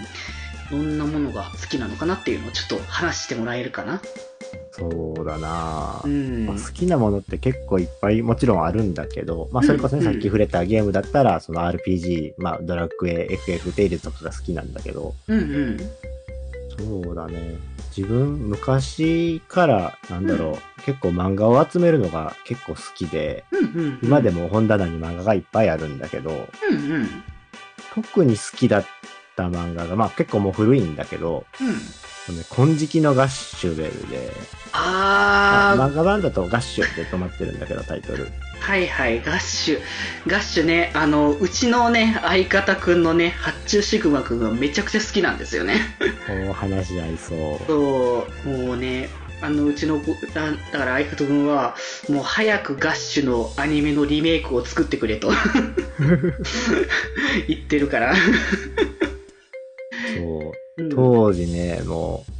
[0.72, 4.02] どんなものが好きなのかなっていうのをちょっと話してもらえるかな。
[4.72, 6.46] そうだなぁうん。
[6.48, 15.78] まあ好きなものって結構いっぱいもちろんあるんだけど、まあそれこそね、うんさっき触れたゲームだったら、その RPG、まあドラクエ、FF、テイルズとかが好きなんだけど、うんうん。
[16.78, 17.56] そうだね。
[17.96, 24.00] 自分、昔から、なんだろう、結構漫画を集めるのが結構好きで、うんうん。
[24.04, 26.32] 今でも本棚に漫画がいっぱいあるんだけど、
[26.70, 26.92] うんうん。
[26.92, 27.24] うん。
[27.94, 28.86] 特に好きだっ
[29.38, 34.32] た漫画が、まあ結構もう古いんだけど、ね金色のガッシュベルで、
[34.74, 38.28] あー、漫画版だとガッシュで止まってるんだけど、タイトル。
[38.60, 39.80] はいはい、ガッシュ。
[40.28, 45.82] ガッシュね、あの、うちのね、相方くんのね、発注シグマくんがめちゃくちゃ好きなんですよね。
[46.50, 47.66] お話し合いそう。
[47.68, 49.10] そう、もうね、
[49.42, 51.76] あの、うちの子、だだから相方くんは、
[52.10, 55.32] もう早くガッシュのアニメのリメイクを作ってくれと
[57.48, 58.16] 言ってるから。
[58.16, 58.22] そ
[60.22, 60.82] う。
[60.82, 62.32] うん当時ね、もう、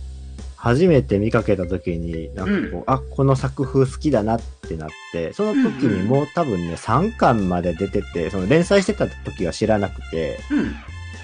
[0.66, 10.76] 初めて見かけた時に、なんかこう、あ、この作風好きだなってなって、その時にもう多分ね、3巻まで出てて、その連載してた時は知らなくて、うん。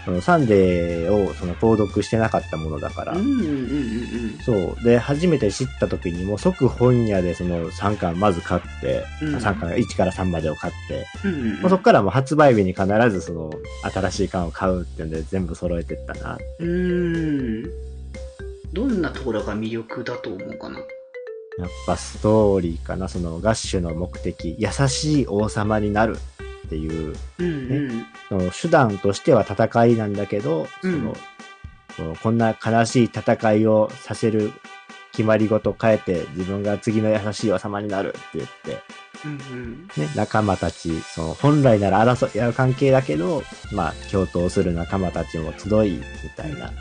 [0.05, 4.83] そのサンデーをその購読してなかったものだから、うんうんうんうんそう。
[4.83, 11.33] で、初めて知った時にもう即本屋でその3巻まず買って、うん3巻1から3までを買って、うん。
[11.33, 13.51] うんうんもうそこからもう発売日に必ずその
[13.91, 16.37] 新しい巻を買うっていうんで全部揃えてったな。
[16.59, 17.90] うーん。
[18.73, 20.79] どんなところが魅力だと思うかな？
[20.79, 26.17] やっぱストーリーかな、そのガッシュの目的、優しい王様になる
[26.65, 28.51] っていう、うんうん。
[28.51, 31.13] 手段としては戦いなんだけど、うん。
[31.97, 34.53] そのこんな悲しい戦いをさせる
[35.11, 38.81] 決まり事変えて自分が次の優しい王様になるって言って、
[39.25, 39.87] うんうん。
[39.97, 43.43] ね、仲間たち、その本来なら争い合う関係だけど、
[43.73, 46.01] まあ共闘する仲間たちも集い、み
[46.37, 46.71] たいな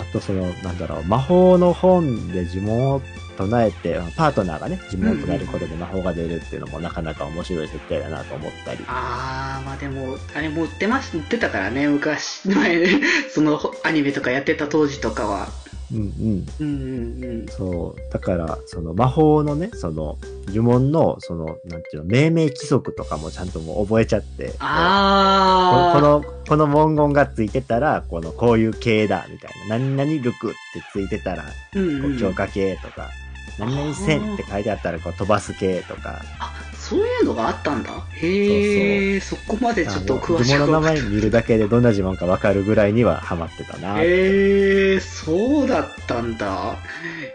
[0.00, 3.02] あとその、なんだろう、魔法の本で呪文を
[3.36, 8.84] 唱えて、パートナーがね、呪文を唱えることで魔法が出るっていうのもなかなか面白い設定だなと思ったり。
[8.88, 12.84] ああ、まあでも、あれも売ってます、売ってたからね、昔、前、
[13.30, 15.48] そのアニメとかやってた当時とかは。
[15.92, 16.46] うんうん。
[16.60, 17.46] うんうんうん。
[17.48, 18.12] そう。
[18.12, 20.18] だから、その魔法のね、その
[20.48, 24.54] 呪文の、その、なんていうの、命名規則とかもちゃんともう覚えちゃって。
[24.58, 26.00] あー。
[26.00, 29.78] この、この文言がついてたら、この、こういう系だ、みたいな。
[29.78, 33.10] 何々ルクってついてたら、うんうん、こう強化系とか、
[33.58, 36.20] 何々線って書いてあったら、こう飛ばす系とか。
[36.38, 36.52] あ、
[36.88, 37.90] そういうのがあったんだ。
[38.14, 44.00] へえ、そこまでちょっと詳しくあの名前見るだけでどんな呪文かわかるぐらいにはハマってたな。
[44.00, 46.76] へえ、そうだったんだ。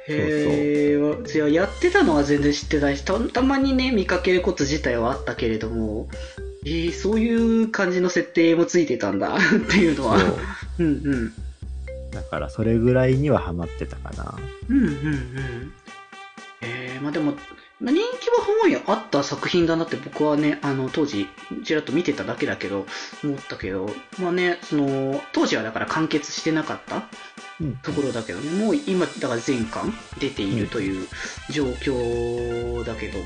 [0.07, 6.09] へえ、じゃあやってたのは全然知ってないし、たたまにね、見かけること自体はあったけれども、
[6.65, 9.39] えー、そういう感じの設定もついてたんだ っ
[9.69, 10.19] ていうのは。
[10.19, 10.37] そう
[10.79, 11.33] うんうん。
[12.09, 14.35] だから、それぐらいにはハマってたかな。
[14.67, 15.73] うんうんうん。
[16.61, 21.27] えー、まあでも、まあ人気は本にあった作品だなって僕はね、あの、当時、
[21.65, 22.85] ちらっと見てただけだけど、
[23.23, 27.03] 思ったけど、まあね、その、当時はだから完結してなかった
[27.59, 27.75] うん。
[27.77, 31.07] ところだけどね、もう今、だから全巻出ているという
[31.49, 33.25] 状況だけども、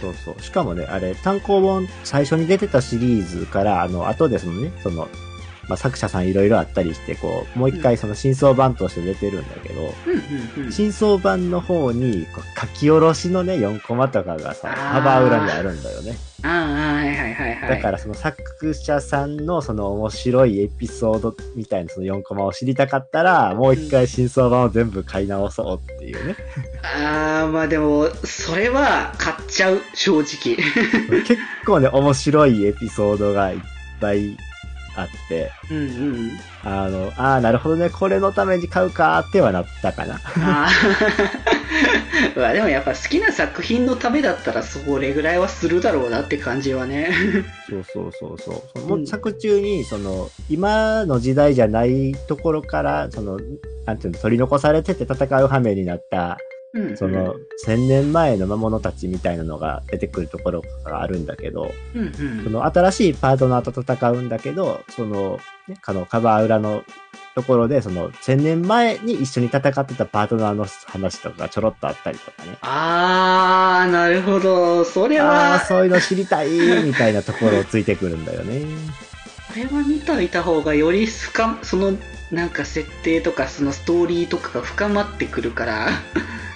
[0.00, 0.42] そうそう。
[0.42, 5.08] しかもね、あれ、単行本、最初に出てたシリーズから、あの、後でそのね、その、
[5.68, 9.94] まあ、作者さんいろいろあったりして、こう、もう一回その真相版として出てるんだけど、
[10.56, 10.72] うん。
[10.72, 16.16] 真相版の方に、こう書き下ろしのね、4コマとかがさ、幅裏にあるんだよね。
[16.42, 17.68] ああ、はいはいはいはい。
[17.76, 26.36] だからその作者さんのその面白いエピソードみたいなその4コマを知りたかったら、もう一回真相版を全部買い直そうっていうね。
[26.84, 30.56] ああ、まあでも、それは買っちゃう、正直。
[31.24, 33.58] 結構ね、面白いエピソードがいっ
[34.00, 34.36] ぱい
[34.96, 36.30] あって、うんうん。
[36.62, 40.14] あの、ああ、なるほどね、これのために買うかってはなったかな。
[40.14, 40.68] ああ。
[42.36, 47.10] まあでもやっぱ好きな作品のためだったらそれぐらいはするだろうなって感じはね。
[47.68, 48.80] そうそうそうそう。
[48.80, 53.38] その作中に、その、今の時代じゃないところから、その、
[53.86, 56.38] なんていうの、取り残されてて戦う羽目になった、
[56.74, 56.96] うん。
[56.96, 62.44] その、千年前の魔物たちみたいなのが出てくるところがあるんだけど、うんうん。
[62.44, 66.82] その新しいパートナーと戦うんだけど、その、ね、あの、カバー裏の
[67.34, 72.58] ところで、その、千年前に一緒に戦ってたパートナーの話とかちょろっとあったりとかね。
[72.62, 74.84] ああ、なるほど。
[74.84, 76.50] それは、ー、そういうの知りたい、
[76.84, 78.62] みたいなところをついてくるんだよね。
[79.54, 81.96] これは見といた方がより深、その、
[82.30, 85.88] なんか設定とかそのストーリーとかが深まってくるから。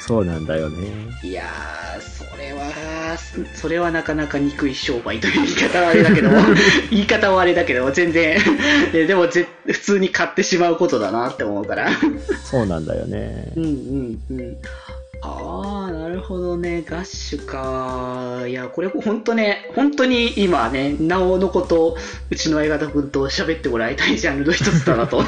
[0.01, 0.89] そうなんだよね。
[1.23, 3.17] いやー、それは、
[3.55, 6.37] それはなかなか憎い商売という言い方はあれだけども、
[6.91, 8.39] 言い方はあれだけども、全然、
[8.93, 11.91] ででもぜ普通に買ってしまうことだなって思うから。
[12.43, 13.61] そうなんだよねう。
[13.61, 14.57] んうんうん。
[15.21, 16.83] ああ、なるほどね。
[16.83, 18.47] ガッシュか。
[18.47, 21.97] いや、これ本当ね、本当に今ね、なおのこと、
[22.31, 25.23] うちの相方くんと喋ってもらいたいジャンルの一つだなと。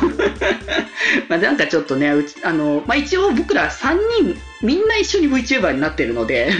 [1.29, 6.53] まあなんかちょっとね、うち、あの、まあ一応僕ら3人、みんな一緒に VTuber になってるので、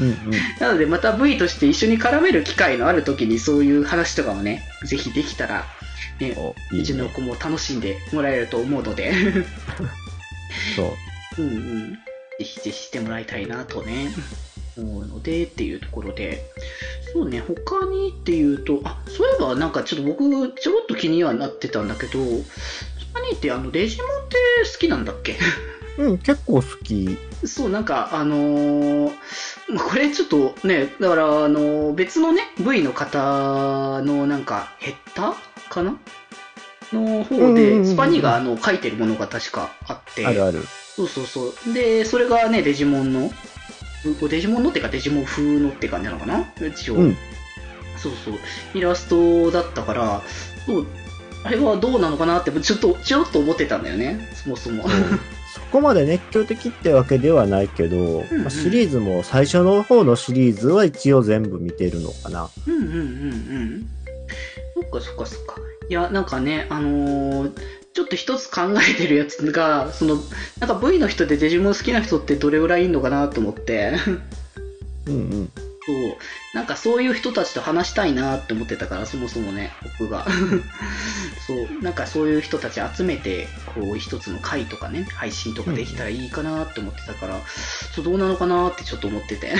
[0.00, 0.30] うんうん。
[0.60, 5.64] なのでまた V として一緒に絡める機会のある時にそういう話とかもね、ぜひできたら、
[6.20, 6.82] ね、おいいね。
[6.82, 9.12] うちの子も楽しんでもらえると思うので、
[10.76, 10.96] そ
[11.38, 11.42] う。
[11.42, 11.98] うんうん。
[12.38, 14.08] ぜひぜひしてもらいたいなとね、
[14.76, 16.44] 思うのでっていうところで、
[17.12, 22.18] そうね、他にっていうと、あ、そういえばなんかちょっと僕、ちょろっと気にはなってたんだけど、
[23.14, 24.36] 他にってあの、デジモンって
[24.72, 25.36] 好きなんだっけ？
[25.98, 27.16] うん、結構好き。
[27.46, 29.12] そう、なんか、あのー
[29.68, 35.98] まあこれちょっとね、だから、あのー別のね、V の方のなんか、ヘッダーかな？
[36.92, 40.62] の方で、んスパニーがあの書いてるものが確かあって、あるある。
[40.96, 41.72] そうそうそう。
[41.74, 43.30] で、それがね、デジモンの、
[44.22, 46.46] うデジモンのってかデジモン風のって感じなのかな？
[46.66, 47.16] 一応、うん。
[47.96, 48.34] そうそう。
[48.74, 50.22] イラストだったから、
[50.66, 50.86] そう、
[51.44, 54.84] あれはどうなのかなって、ちょっと、ちょろっと思ってたんだよね、そもそも。
[54.88, 62.50] そこまで熱狂的ってわけではないけど、んうんまあシリーズも最初の方のシリーズは一応全部見てるのかな。
[62.66, 63.86] うんうんうんうん。
[64.74, 65.56] そっかそっかそっか。
[65.88, 67.52] いや、なんかね、あのー
[67.96, 70.16] ちょっと一つ考えてるやつが、その、
[70.60, 73.94] なんか V の人でデジモン好きな人ってどれぐらいいんのかなと思って、
[75.06, 75.50] うんうん。
[75.86, 76.16] そう、
[76.52, 80.26] なんかそういう人たちと話したいなって思ってたから、そもそもね、僕が。
[81.46, 87.40] そう、なんかそういう人たち集めて、こう一つの回とかね、配信とかできたらいいかなって思ってたから、
[87.94, 89.54] そうどうなのかなってちょっと思ってて。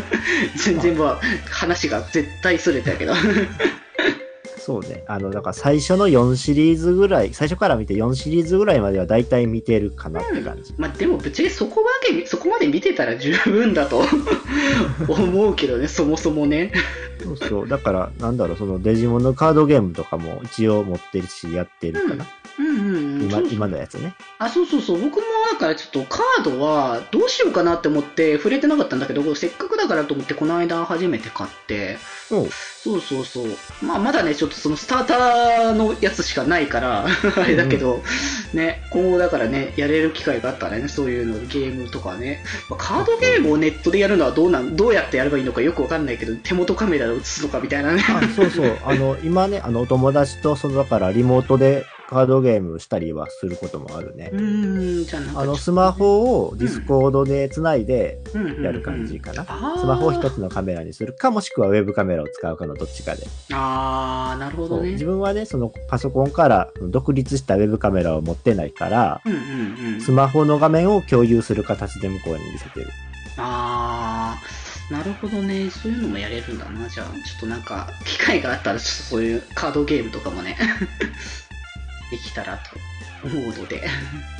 [0.56, 3.14] 全然まあ、話が絶対それたけど。
[4.64, 5.04] そうね。
[5.06, 10.72] あの、だから最初の4シリーズぐらい、最初から見て4シリーズぐらいまでは大体見てるかなって感じ。
[10.78, 14.02] まあでもぶっちゃけそこまで、そこまで見てたら十分だと
[15.06, 16.72] 思うけどね、そもそもね。
[17.22, 17.68] そうそう。
[17.68, 22.24] だから、なんだろう、そのデジモンのカードゲームとかも一応持ってるし、やってるかな。
[22.24, 23.22] うんうんうん。
[23.22, 24.14] 今今のやつね。
[24.38, 25.00] あ、そうそうそう。
[25.00, 31.98] 僕もだからちょっとカードはどうしようかなって思って触れてなかったんだけど、せっかくだからと思ってこの間初めて買って、
[32.30, 32.48] うん。
[32.50, 33.46] そうそうそう。
[33.82, 38.02] まあまだね、ちょっとそのスターターのやつしかないから、 あれだけど、
[38.52, 42.44] ね、今後だからね、やれる機会があったらね、そういうの、ゲームとかね。
[42.68, 48.04] まあカードゲームをネットでやるのはどうなん、どうやってやればいいのかよくわかんないけど、手元カメラで映すのかみたいなね。
[48.08, 48.78] あ、そうそう。
[48.84, 54.36] あの、今ね、あの、お友達と、その、だから、リモートでカードゲームしたりはすることもあるねう。
[54.36, 58.20] ーん、じゃあの、スマホをディスコードでつないで
[58.62, 59.44] やる感じかな。
[59.44, 63.26] スマホを一つのカメラにするか、もしくはウェブカメラを使うかのどっちかで。
[63.52, 64.92] あー、なるほどね。
[64.92, 70.00] 自分はね、そのパソコンから独立したウェブカメラを持ってないから、うんうんうん。
[70.00, 72.86] スマホの画面を共有する形で向こうに見せてる。
[73.38, 75.68] あー、なるほどね。
[75.68, 76.88] そういうのもやれるんだな。
[76.88, 80.56] じゃあ、ちょっとなんか、機会があったら、ちょっとそういうカードゲームとかもね、
[82.14, 83.82] できたらと思うので。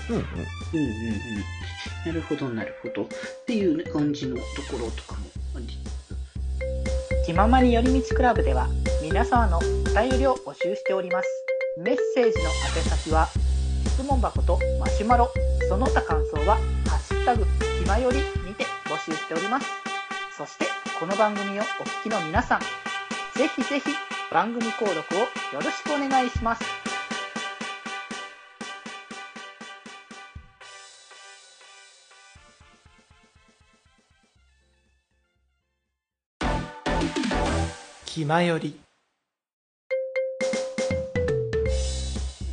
[0.08, 0.22] うんうん。
[0.22, 0.36] うんうん
[0.76, 2.04] うん。
[2.06, 3.02] なるほど、なるほど。
[3.02, 3.08] っ
[3.46, 5.66] ていう、ね、感じのところとかもあり
[7.26, 8.68] 気ままに寄り道クラブでは
[9.02, 11.28] 皆様のお便りを募集しております
[11.78, 13.28] メッセージの宛先は
[13.86, 15.32] 質問箱とマシュマロ
[15.68, 16.56] その他感想は
[16.86, 19.66] 「ハッシュタグひまより」にて募集しております
[20.36, 20.66] そして
[21.00, 23.86] この番組をお聞きの皆さんぜひぜひ
[24.30, 26.83] 番組購読をよろしくお願いします
[38.14, 38.78] 気まより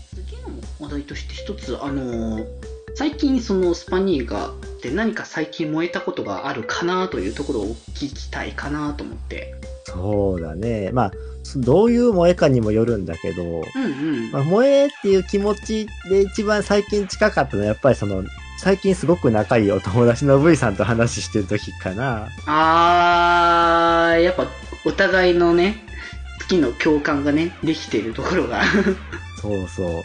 [0.10, 0.50] 次の
[0.80, 2.46] 話題として一つ、あのー
[2.96, 4.52] 最近そのスパニーが
[4.82, 9.54] で何か最近燃えたことがあるかなというところを聞きたいかなと思って。
[9.86, 10.90] そうだね。
[10.92, 11.12] まあ、
[11.58, 13.58] どういう萌えかにもよるんだけど、うんう
[14.30, 14.32] ん。
[14.32, 18.24] まあ、萌えっていう気持ちで一番最近近かったのは、やっぱりその、
[18.60, 22.28] 最近すごく仲いいお友達の V さんと話してる時かな。
[22.46, 24.01] あー、
[24.86, 25.76] お互いのね、
[26.42, 28.64] 好きの共感がね、できているところが。
[29.42, 30.04] そうそう。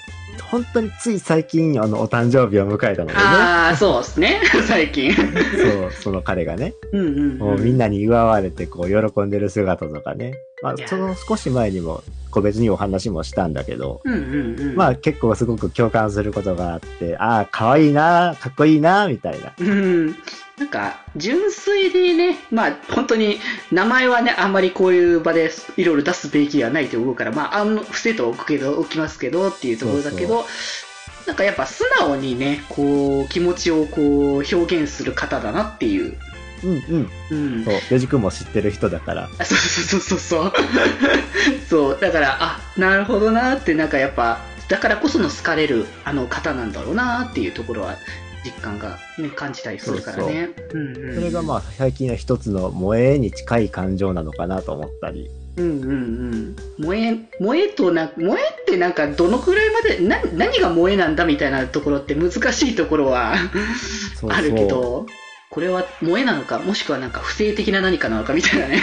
[0.50, 3.20] 本当につい最近、あの、お誕生日を迎えたのでね。
[3.20, 5.14] あー、そうですね、 最近。
[5.14, 6.74] そう、その彼がね。
[6.92, 7.38] うんうん、うん。
[7.38, 10.34] もうみんなに祝われて、こう、喜んでる姿とかね。
[10.62, 12.02] まあ、その少し前にも、
[12.36, 14.76] 個別にお話もしたんだけど、うんうんうん。
[14.76, 19.54] まあ結構すごく共感することがあって、ああ、可愛いな、かっこいいな、みたいな。
[19.58, 20.16] うん。
[20.58, 23.38] なんか、純粋にね、まあ、本当に、
[23.70, 30.46] 名前はね、あんまりこういう場でいろいろ出すべきはないと思うから、まあ、あん伏せておくけど、置きますけどっていうところだけど、
[31.26, 34.00] なんかやっぱ素直にね、こう、気持ちをこ
[34.38, 36.16] う、表現する方だなっていう。
[36.66, 37.10] うんうん。
[37.30, 37.64] うん。
[37.64, 39.30] そう、デジ君も知ってる人だから。
[39.38, 40.52] あそうそうそうそうそう。
[41.68, 47.96] そう、だから、あ、なるほどなって、なんかやっぱ、だからこその好かれるあの方なんだろうなっていうところは、
[48.44, 50.50] 実感が、ね、感じたりするからね。
[51.14, 55.28] それがまあ最近は一つの萌えに近い感情なのかなと思ったり。
[55.56, 56.56] うんうんうん。
[56.76, 63.34] 萌え、萌えとな、萌えってなんかどのくらいまで、な、何が萌えなんだみたいなところって難しいところは
[64.28, 65.06] あるけど、
[65.56, 68.82] これは萌えなのか、もしくはなんか不正的な何かなのかみたいなね。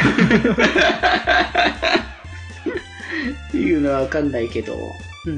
[3.49, 4.73] っていうのはわかんないけど。
[4.73, 5.37] うん。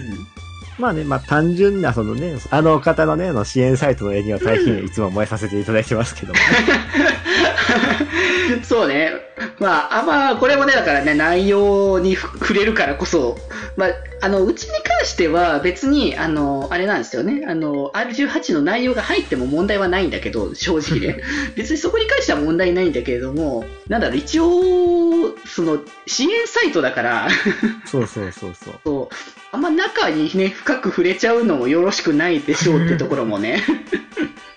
[0.79, 6.39] まあね、まあ単純なそのね、あの方のね、あの支援サイトの絵には大変いつも燃えさせていただいてますけども、
[8.63, 9.11] そうね。
[9.59, 13.37] まあ、あまあ、これもね、だからね、内容に触れるからこそ、
[13.75, 13.89] まあ、
[14.25, 17.45] あの、うちに関しては別に、あの、あれなんですよね。
[17.47, 21.21] あの、R18 の内容が入っても問題はないんだけど、正直ね。
[21.55, 27.27] 別にそこに関しては問題ないんだけれども、なんだろう、一応、その、支援サイトだから、
[27.85, 28.73] そうそうそうそう。
[28.83, 29.15] そう、
[29.51, 33.61] あんま中にね、深く触れちゃうのもよろしくないでしょうってところもね。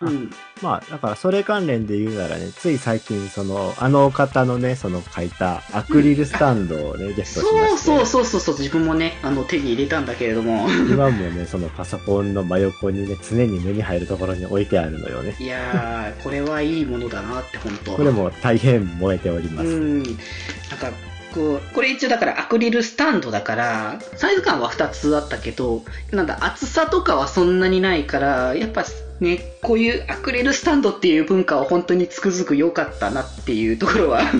[0.00, 0.30] うん。
[0.62, 10.68] まあ、だからそれ関連で言うならね、つい最近、その、あの方のね、その書いたアクリルスタンドをね、ゲットしまして、そうそうそうそうそう、自分もね、あの、手に入れたんだけれども。
[10.88, 15.36] 今もね、そのパソコンの真横にね、常に目に入るところに置いてあるのよね。
[15.38, 19.68] いやー、これはいいものだなって、本当これも大変燃えております。
[19.68, 20.02] うん。
[20.02, 20.92] なんか、
[21.34, 28.84] こう、これ一応だからアクリルスタンドだから、サイズ感は2つあったけど、なんだ、厚さとかはそんなにないから、やっぱ
[29.20, 34.22] ね、こういうアクリルスタンドっていう文化は本当につくづく良かったなっていうところは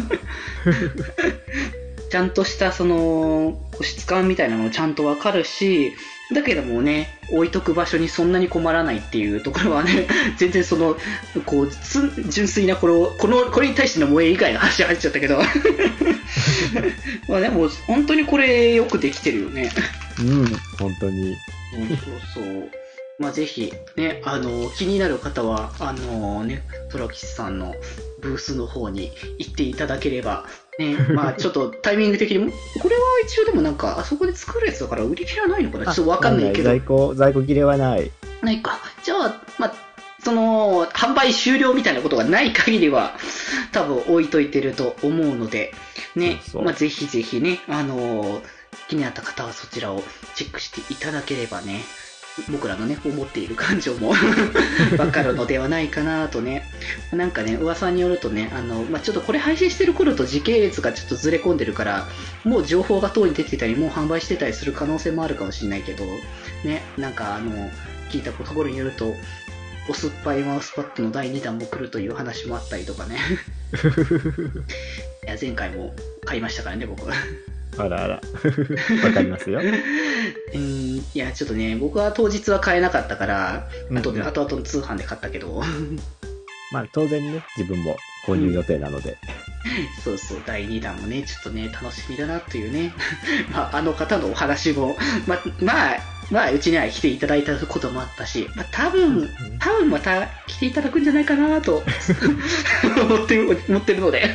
[2.10, 5.92] ちゃんとしたその、質感みたいなのもちゃんとわかるし、
[6.32, 10.06] だけどもね、置いとく場所にそんなに困らないっていうところはね、
[10.38, 10.96] 全然その、
[11.44, 15.42] こう、つ純粋なこの、この、これに対しての萌え以外の話入っちゃったけど。
[17.28, 19.70] まあでも、本当にこれよくできてるよね。
[20.20, 20.46] うん、
[20.78, 21.30] 本当に。
[21.30, 21.36] うん
[21.88, 21.98] そう
[22.34, 22.79] そう。
[23.20, 27.74] まあぜひ、ね、あの、気になる方は、あのね、トラキスさんの
[28.22, 30.46] ブースの方に行っていただければ、
[30.78, 32.50] ね、 まあちょっとタイミング的にも、
[32.80, 35.92] これは一応でもなんか、あそこで作るやつだから売り切れはないのかな？
[35.92, 36.80] ちょっとわかんないけど在。
[36.80, 38.10] 庫、在庫切れはない。
[38.40, 38.80] ないか。
[39.04, 39.74] じゃあ、まあ、
[40.24, 43.12] その、販売終了みたいなことがない限りは、
[43.72, 45.74] 多分置いといてると思うので、
[46.16, 48.42] ね、そうそうまあ、ぜひぜひね、あのー
[48.88, 50.02] 気になった方はそちらを
[50.34, 51.80] チェックしていただければね、
[52.50, 54.10] 僕らのね、思っている感情も
[54.98, 56.64] わかるのではないかなとね。
[57.12, 62.08] なんかね、噂によるとね、あの、まあ、ちょっとこれ配信してる頃と時系列がちょっとずれ込んでるから、
[62.44, 66.04] もう情報が当に出てたり、もう販売してたりする可能性もあるかもしれないけど、
[66.64, 67.70] ね、なんかあの、
[68.10, 69.14] 聞いたところによると、
[69.88, 73.18] お酸っぱいマウスパッドの第2弾も来るという話もあったりとかね。
[75.24, 77.10] いや、前回も買いましたからね、僕。
[77.82, 78.14] あらあら。
[79.04, 79.60] わかりますよ。
[80.54, 85.62] うん、いや、ちょっとね、僕は当日は買えなかったから、後で、うんうん後々の通販で買ったけど、
[86.72, 89.16] まあ当然ね、自分も購入予定なので。
[90.04, 92.94] そうそう、第2弾もね、ちょっとね、楽しみだなというね、
[93.52, 95.98] まあ、あの方のお話も、ま、まあ、
[96.30, 99.28] まあ、うちには来ていただいたこともあったし、まあ、多分、
[99.58, 101.82] 多分また来ていただくんじゃないかなと
[103.08, 104.30] 思って、思ってるので。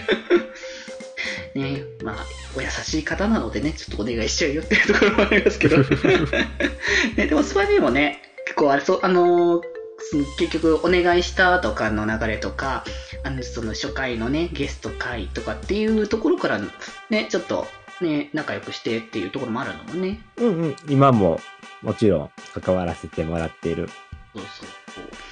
[1.53, 2.15] ねまあ、
[2.57, 5.77] お優しい方なのでね、ちょっとお願いしちゃうよっていうところもありますけど。
[7.15, 9.75] ね、でも、スパニーもね、結構あれ、そう、あのー
[10.37, 12.83] 結局、お願いしたとかの流れとか、
[13.23, 16.59] あの、その初回のね、ゲスト会とかっていうところから、
[17.09, 17.65] ね、ちょっと、
[18.01, 20.19] ね、仲良くしてっていうところもあるのもね。
[20.37, 20.75] うんうん。
[20.89, 21.39] 今も
[21.81, 23.87] もちろん関わらせてもらっている。
[24.35, 24.43] そう
[24.93, 25.24] そう。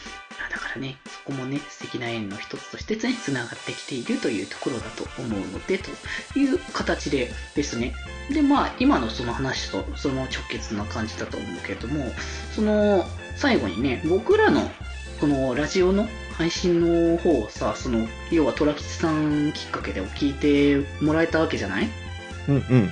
[0.74, 5.89] からね、そこもね、素敵な縁の一つとしてね、繋がってきているというところだと思うので、と
[6.39, 7.93] いう形でですね。
[8.32, 12.11] で、まあ、今のその話と、そのまま直結な感じだと思うけれども、
[12.55, 13.05] その、
[13.36, 14.71] 最後にね、僕らの、
[15.19, 16.07] このラジオの
[16.38, 16.82] 配信
[17.13, 21.89] の方をさ、その、要は虎吉さんきっかけで聞いてもらえたわけじゃない？
[22.49, 22.89] うんうん。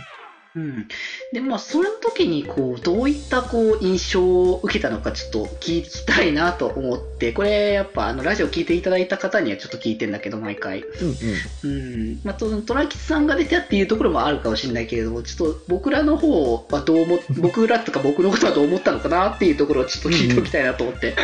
[0.54, 0.88] うん。
[1.32, 10.82] で、まあ、その時に、こう、どういった、こう、印象を受けたのか、ちょっと聞きたいなと思って、これ、やっぱ、あの、ラジオ聞いていただいた方にはちょっと聞いてんだけど、毎回。
[10.82, 11.08] うん
[11.64, 11.72] うん。
[11.72, 12.20] うん。
[12.26, 21.16] まあ、と、トラキツさんが出たっていうところもあるかもしれないけれども、ちょっと、僕らの方はどう思っ、僕らとか僕のことはどう思ったのかなっていうところをちょっと聞いておきたいなと思って。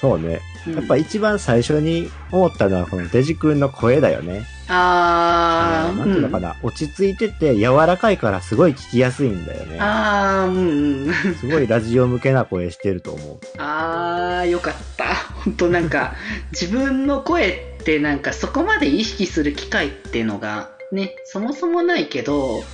[0.00, 0.40] そうね。
[0.66, 4.44] うんやっぱ一番最初に思ったのはこのデジ君の声だよね。
[4.68, 9.78] あー、なんていうのかな、落ち着いてて柔らかいからすごい聞きやすいんだようんね。
[9.80, 11.34] あー、うんうん。
[11.36, 13.38] すごいラジオ向けな声してると思う。
[13.58, 15.14] あー、よかった。
[15.44, 16.14] 本当なんか、
[16.50, 22.64] 自分の声ってなんかそこまで意識する機会っていうのがね、そもそもないけど、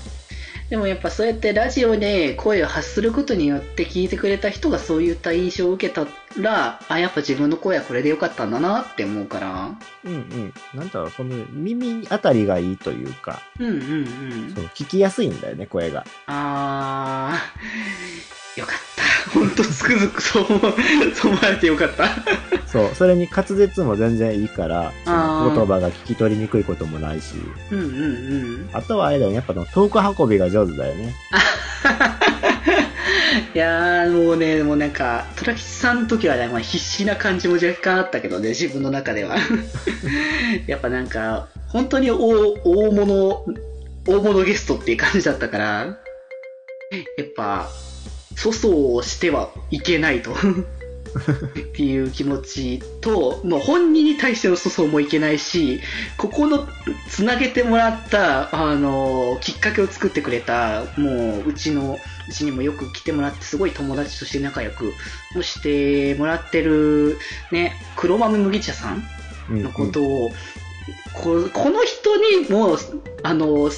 [0.73, 6.07] でもやっぱそうやってラジオで声を発することによって聞いてくれた人がそういった印象を受けた
[6.41, 9.71] ら、あ、やっぱ自分の声はこれでよかったんだなって思うから。
[10.03, 10.55] うんうん。
[10.73, 14.63] なんだろう、その耳当たりがいいというか、うんうんうんそ。
[14.63, 16.07] う聞きやすいんだよね、声が。
[16.27, 19.03] あー、よかった。
[19.31, 20.61] 本当つくづくそう思う、
[21.15, 22.09] そう思われてよかった。
[22.67, 27.35] そう、それに滑舌も全然いいから、その言葉が聞き取りにくいこともないし、
[27.71, 28.69] うんうんうん。
[28.73, 31.15] あとはあれだよね、やっぱのトーク運びが上手だよね。
[33.55, 39.37] いやー、もうね、もうなんか、虎吉さんの時はね、まあ、必死な感じも若干あったけどね、自分の中では。
[40.67, 42.19] やっぱなんか、本当に大
[42.65, 43.45] 大物、
[44.07, 45.99] 大物ゲストっていう感じだったから、
[47.17, 47.69] やっぱ、
[48.37, 50.33] 粗相をしてはいけないと。
[50.33, 55.81] っていう気持ちと、もう本人に対しての粗相もいけないし、
[56.17, 56.67] ここの
[57.09, 64.93] つなげてもらった、あの、きっかけを作ってくれた、もううちの、うちにもよく来てもらって、すごい友達として仲良く
[65.35, 67.19] もしてもらってる、
[67.51, 69.05] ね、黒豆麦茶さん
[69.51, 69.63] うん、うん。
[69.65, 70.31] のことを、
[71.13, 72.79] ここの人にも、
[73.23, 73.71] あの、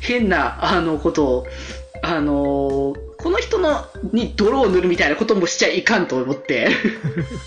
[0.00, 1.46] 変な、あの、ことを、
[2.02, 6.68] あの、この人のに泥を塗るみたいなこともしちゃいかんと思って。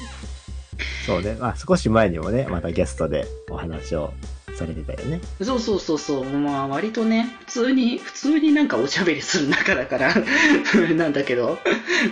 [1.05, 1.35] そうね。
[1.39, 4.13] まあ少し前にもね、またゲストでお話を
[4.55, 5.21] されてたよね。
[5.41, 6.25] そうそうそうそう。
[6.25, 10.13] まあ割とね、普通に、普通になんかおしゃべりする仲だから、
[10.95, 11.59] なんだけど、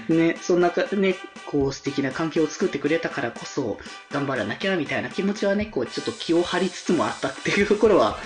[0.10, 3.78] ね、そんなか、ね、こう素敵な環境を作ってくれたからこそ、
[4.12, 8.18] 頑張らなきゃみたいな気持ちはね、こうちょっと気を張りつつもあったっていうところは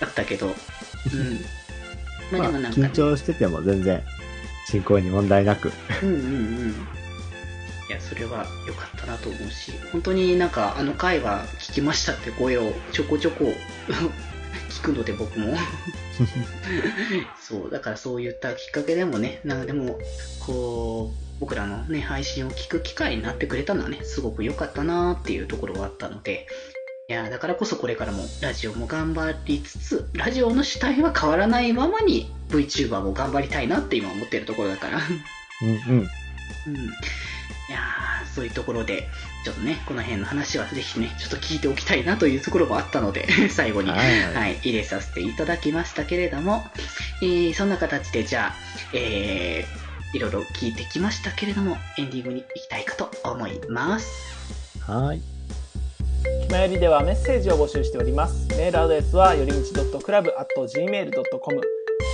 [0.00, 1.40] あったけど、うん。
[2.32, 4.02] ままああでもなんかね、緊張してても全然
[4.70, 5.72] 進行に問題なく。
[6.02, 6.70] うんうんうん。
[7.88, 13.52] いや、それは良かったなと思うし、本当になんかあの回は聞きましたって声をちょこちょこ
[14.70, 15.56] 聞くので僕も。
[17.40, 19.98] そう、だからそういったきっかけでもね、なんかでも、
[20.46, 26.46] こう、僕らのね、配信を聞く機会になってくれたのはね、すごく良かったなっていうところがあったので、
[27.10, 35.00] いや、だからこそこれからもラジオも頑張りつつ、ラジオの主体は変わらないままに VTuber も頑張りたいなって今思ってるところだから。
[35.62, 35.98] うんうん。
[35.98, 36.04] うん。
[36.04, 36.08] い
[37.68, 39.08] やーそういうところで、
[39.44, 46.64] ちょっとね、この辺の話はぜひね、ちょっと聞いておきたいなというところもあったので、 最後に、はいはい、入れさせていただきましたけれども、
[47.22, 48.54] えーそんな形で、じゃあ、
[48.92, 54.06] えー、いろいろ聞いてきましたけれども、エンディングに行きたいかと思います。
[54.86, 55.39] はい。
[56.46, 58.48] きまよりではメッセージを募集しております。
[58.56, 61.60] メールアドレスはよりみち .club.gmail.com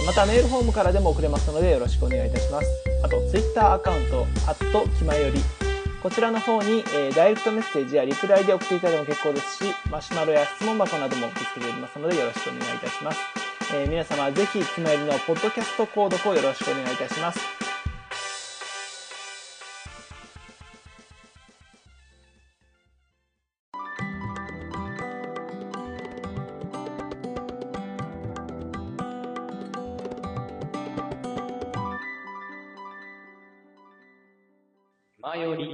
[0.06, 2.66] またメールフォームからでも送れますのでよろしくお願いいたします。
[3.02, 5.40] あと、ツイッターアカウント、アットきまより。
[6.02, 13.18] こちらの方に、えーダイレクトメッセージやリプライで送っていただいても結構ですし、マシュマロや質問箱なども受け付けておりますのでよろしくお願いいたします。
[13.74, 17.75] えー皆様ぜひきまよりのポッドキャスト購読をよろしくお願いいたします。
[35.18, 35.70] 前より。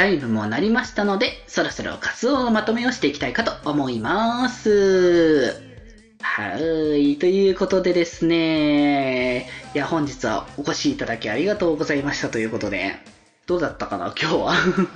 [0.00, 5.60] ジャイブもなりましたので、そろそろ活動のまとめをしていきたいかと思います。
[6.22, 7.18] はい。
[7.18, 9.46] ということでですね。
[9.74, 12.94] いや、本日はお越しいただきありがとうございましたということで。
[13.46, 14.54] どうだったかな今日は。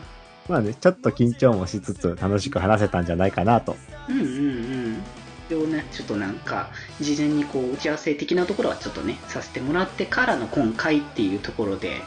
[0.49, 3.77] まあね、ちょっと緊張もしつつ楽しく話せたんじゃないかなと。
[4.09, 5.03] うんうんうん。
[5.51, 12.01] でもね、ちょっとなんか、事前にこう、打ち合わせ的なところはちょっとね、させてもらってからの今回っていうところで、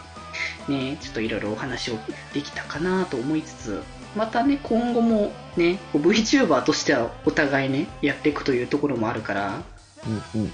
[0.67, 1.95] ね、ちょっといろいろお話を
[2.33, 3.83] できたかなと思いつつ、
[4.15, 9.61] またね、今後もね、VTuber としてはお互いね、やっていくというところもあるから、
[10.33, 10.51] うんうん。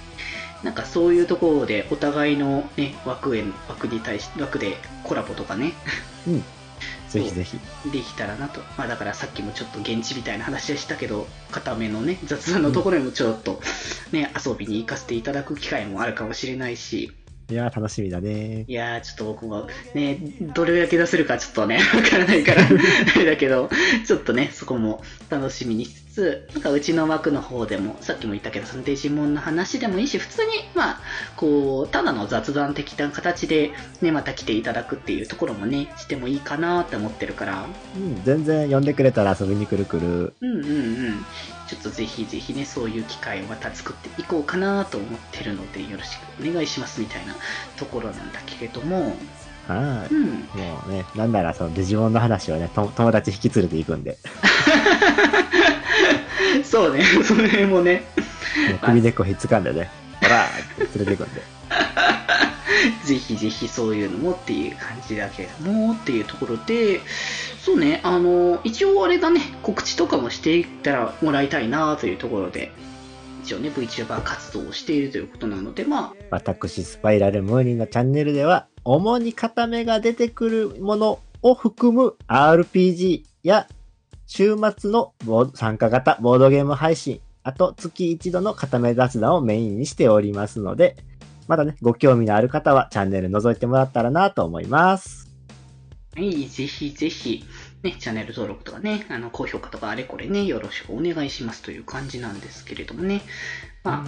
[0.63, 5.73] なんかそういうところでお互いのね、枠へ、枠に対し、枠でコラボとかね、
[7.09, 7.59] ぜひぜひ。
[7.91, 8.59] できたらなと。
[8.77, 13.61] まあだからさっきもちょっと現地みたいな話でしたけど、固めのね、雑談のところにもちょっと
[14.11, 17.11] ね、遊びに行かせていただく機会もあるかもしれないし、
[17.49, 18.65] いやー、楽しみだね。
[18.67, 20.17] いやー、ちょっと僕もね、
[20.53, 22.63] どれだけ出せるかちょっとね、 わからないから、
[23.15, 23.69] あれだけど、
[24.05, 30.99] ちょっとね、そこも楽しみにしつつ、なんかうちの枠の方でも、さっきも言ったけど、そのデジモンの話でもいいし、普通に、まあ、
[31.35, 33.71] こう、ただの雑談的な形で、
[34.01, 37.65] ね、また来ていただくっていうところもね、してもいいかなって思ってるから、
[37.95, 40.33] うん、全然呼んでくれたら遊びに来る来る。
[40.39, 40.69] うんうんう
[41.09, 41.25] ん。
[41.73, 47.35] ちょっとぜひぜひね、そういう機会をまた作っていこうかなと思ってるので、よろしくお願いしますみたいな
[47.77, 49.15] ところなんだけれども、
[49.67, 50.13] はい。
[50.13, 50.31] うん。
[50.53, 54.17] もうね、なんならそのデジモンの話をね、と友達引き連れていくんで、
[56.63, 58.03] そうね、 その辺もね、
[58.69, 59.89] もう首根っこひっつかんでね、
[60.21, 61.41] ほらーって連れていくんで。
[63.05, 67.01] ぜひぜひそういうのもっていう感じだけれどもっていうところで、
[67.63, 72.73] そうね、あの、一応あれだね、告知とかもしていったらもらいたいなというところで、
[73.41, 83.69] 一応ね、VTuber 活動をしているということなので、まあ、私、スパイラルムーニンのチャンネルでは、主に固めが出てくるものを含む RPG や
[84.27, 85.13] 週末の
[85.55, 90.97] 参加型ボードゲーム配信、あと月一度の固め雑談をメインにしておりますので、
[91.47, 95.22] まだね、ご興味のある方はチャンネル覗いてもらったらなと思います。
[96.15, 97.43] はい、ぜひぜひ、
[97.81, 103.21] ね、チャンネル登録とかね、あの、高評価とかあれこれね、よろしくお願いしますという感じなんですけれどもね。
[103.83, 104.05] ま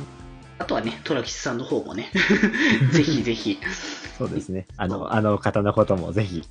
[0.60, 2.12] あ、あとはね、トラキスさんの方もね、
[2.94, 3.60] ぜひぜひ、
[4.18, 4.68] そうですね。
[4.78, 6.44] あの、あの方のこともぜひ。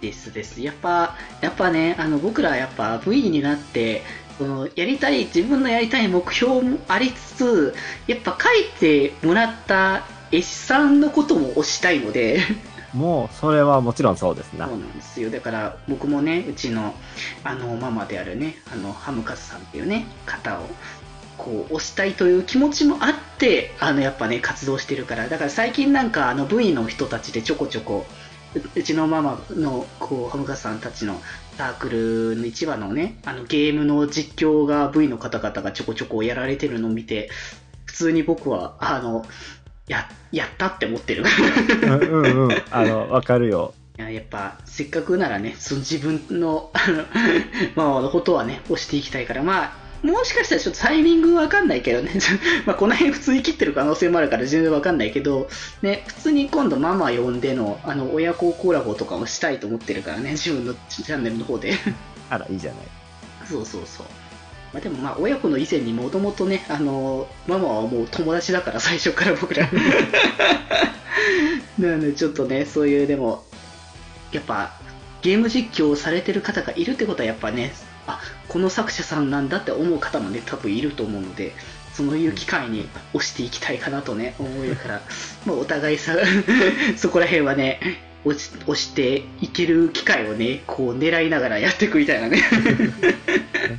[0.00, 0.62] ですです。
[0.62, 4.02] やっぱ、やっぱね、あの、僕らやっぱ V になって、
[4.38, 7.74] その、やりたい、自分のやりたい目標もありつつ、
[8.06, 12.40] やっぱ書いてもらった絵師さんのことも推したいので、
[12.92, 14.78] もう、それはもちろんそうですなそう。
[14.78, 15.30] なんですよ。
[15.30, 16.94] だから、僕もね、うちの、
[17.44, 20.68] あの、ママであるね、あの、ハムカツさんっていうね、方を、
[21.38, 25.28] こう、推したいという気持ちもあって、あの、やっぱね、活動してるから。
[25.28, 28.06] だから最近なんか、あの、V の人たちでちょこちょこ、
[28.74, 31.20] うちのママの、こう、ハムカさんたちの
[31.56, 37.30] サークルの一番のね、あの、ゲームの実況が V の方々がちょこちょこやられてるのを見て、
[37.86, 39.24] 普通に僕は、あの、
[39.88, 41.24] や、やったって思ってる。
[41.82, 42.62] うんうんうん。
[42.70, 43.74] あの、わかるよ。
[43.98, 47.04] いややっぱ、せっかくならね、その自分の、あの、
[47.74, 52.10] まあ、のことはね、押していきたいから、まあ、もしかしたらちょっとタイミングわかんないけどね、
[52.66, 55.48] まあ、この辺普通に切ってる可能性もあるから全然わかんないけど、
[55.80, 61.74] ね、普通に今度ママ呼んでの、あの、親子コラボとかもしたいと思ってるからね、自分のチャンネルの方で。
[62.30, 62.80] あら、いいじゃない。
[63.48, 64.06] そうそうそう。
[64.72, 69.68] まあ、でもまあ、親子の以前にもともとね、あの、ママはもう友達だから、最初から僕ら。
[71.78, 73.44] なので、ちょっとね、そういう、でも、
[74.32, 74.72] やっぱ、
[75.20, 77.72] ゲーム実況をされてる方がいるってことは、やっぱね、
[78.06, 81.54] あ、この作者さんなんだって思う方もね、多分いると思うので、
[81.92, 85.02] そういう機会に押していきたいかなとね、思うから、
[85.44, 86.16] まあ、お互いさ、
[86.96, 87.80] そこら辺はね、
[88.24, 92.36] 押し押していける機会をね、こう狙いながらやっていくみたいなね。
[92.36, 92.42] ね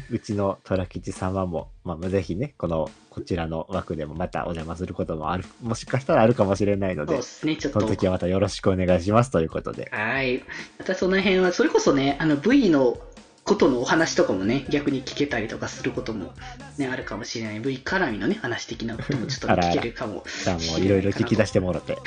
[0.12, 7.80] うちの虎吉様も、まあ、ぜひね、この、こちらの枠でもまたお邪魔することもある、もしかしたらあるかもしれないのでそうで、すね、ちょっと。
[7.80, 9.90] その時はまたよろしくお願いしますということで。
[9.92, 10.44] はい。
[10.78, 12.98] またその辺は、それこそね、あの V の
[13.44, 16.34] ことのお話とかもね、逆に聞けたりとかすることも
[16.78, 17.60] ね、あるかもしれない。
[17.60, 20.24] V 絡みのね、話的なこともちょっと聞けるかも。
[20.44, 21.98] じゃあもういろいろ聞き出してもろて。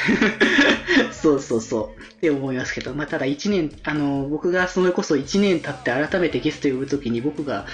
[1.12, 2.02] そうそうそう。
[2.02, 7.66] って思いますけど、まあ、ただ1年、あの、僕がそれこそ1年経って改めてゲスト呼ぶときに僕が、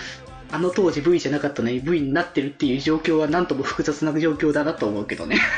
[0.51, 5.41] あの当時 V じゃなかったのに V になってるっていう状況はなんとも複雑な状況だなと思うけどね。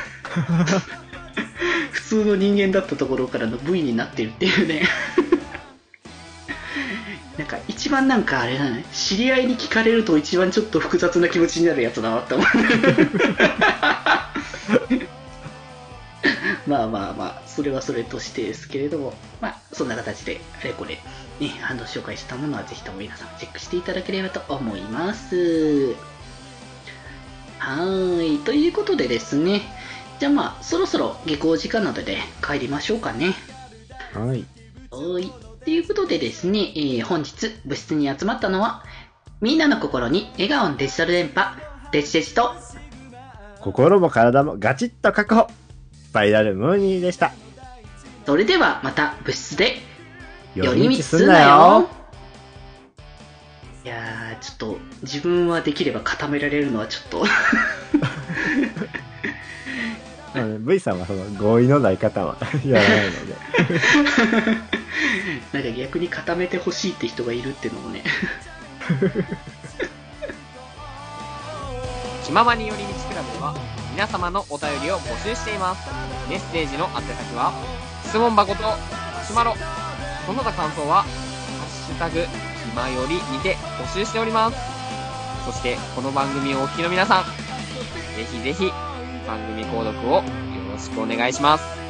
[1.90, 4.82] 普通の人間だったところからの V になってるっていうね。
[7.39, 12.47] なんか一番なんかあれだね、知り合いに聞かれると一番ちょっと複雑な気持ちになるやつだなって思う。
[16.66, 20.94] まあまあまあ、それはそれとしてですけれども、まあ、そんな形で、あれこれ、
[21.40, 25.94] ね、あの、紹介したものはぜひとも皆さんチェックしていただければと思います。
[27.59, 28.39] はーい。
[28.39, 29.62] ということでですね、
[30.20, 33.35] じゃあまあ、そろそろ下校時間なので帰りましょうかね。
[34.12, 34.47] はい。
[34.90, 35.53] はーい。
[35.65, 38.85] ということでですね、えー本日部室に集まったのは、
[39.41, 41.57] みんなの心に笑顔のデジタル電波、
[41.91, 42.55] デジデジと、
[43.61, 45.49] 心も体もガチッと確保。
[45.95, 47.32] スパイラルムーニーでした。
[48.27, 49.77] それではまた部室で
[50.55, 51.89] 寄寄り道すんなよ。
[53.85, 57.27] いやー、ちょっと自分はできれば固められるのはちょっとま
[58.07, 58.11] あ
[60.35, 62.36] ね V さんはその合意のない方は
[62.66, 63.35] やらないので。
[65.52, 68.02] なんか逆に固めてほしいって人がいるっていうのもね。
[72.24, 73.55] 気ままに寄り道クラブでは
[73.93, 75.89] 皆様のお便りを募集しています
[76.28, 77.52] メッセージの宛先は
[78.05, 78.77] 質問箱とマ
[79.24, 79.55] シュマロ
[80.27, 81.09] その他感想は「ハ
[81.69, 82.27] ッシュタグひ
[82.74, 84.56] まより」にて募集しております
[85.44, 88.73] そしてこの番組をお聞きの皆さんぜひぜひ
[89.26, 90.22] 番組購読をよ
[90.70, 91.84] ろしくお願いします。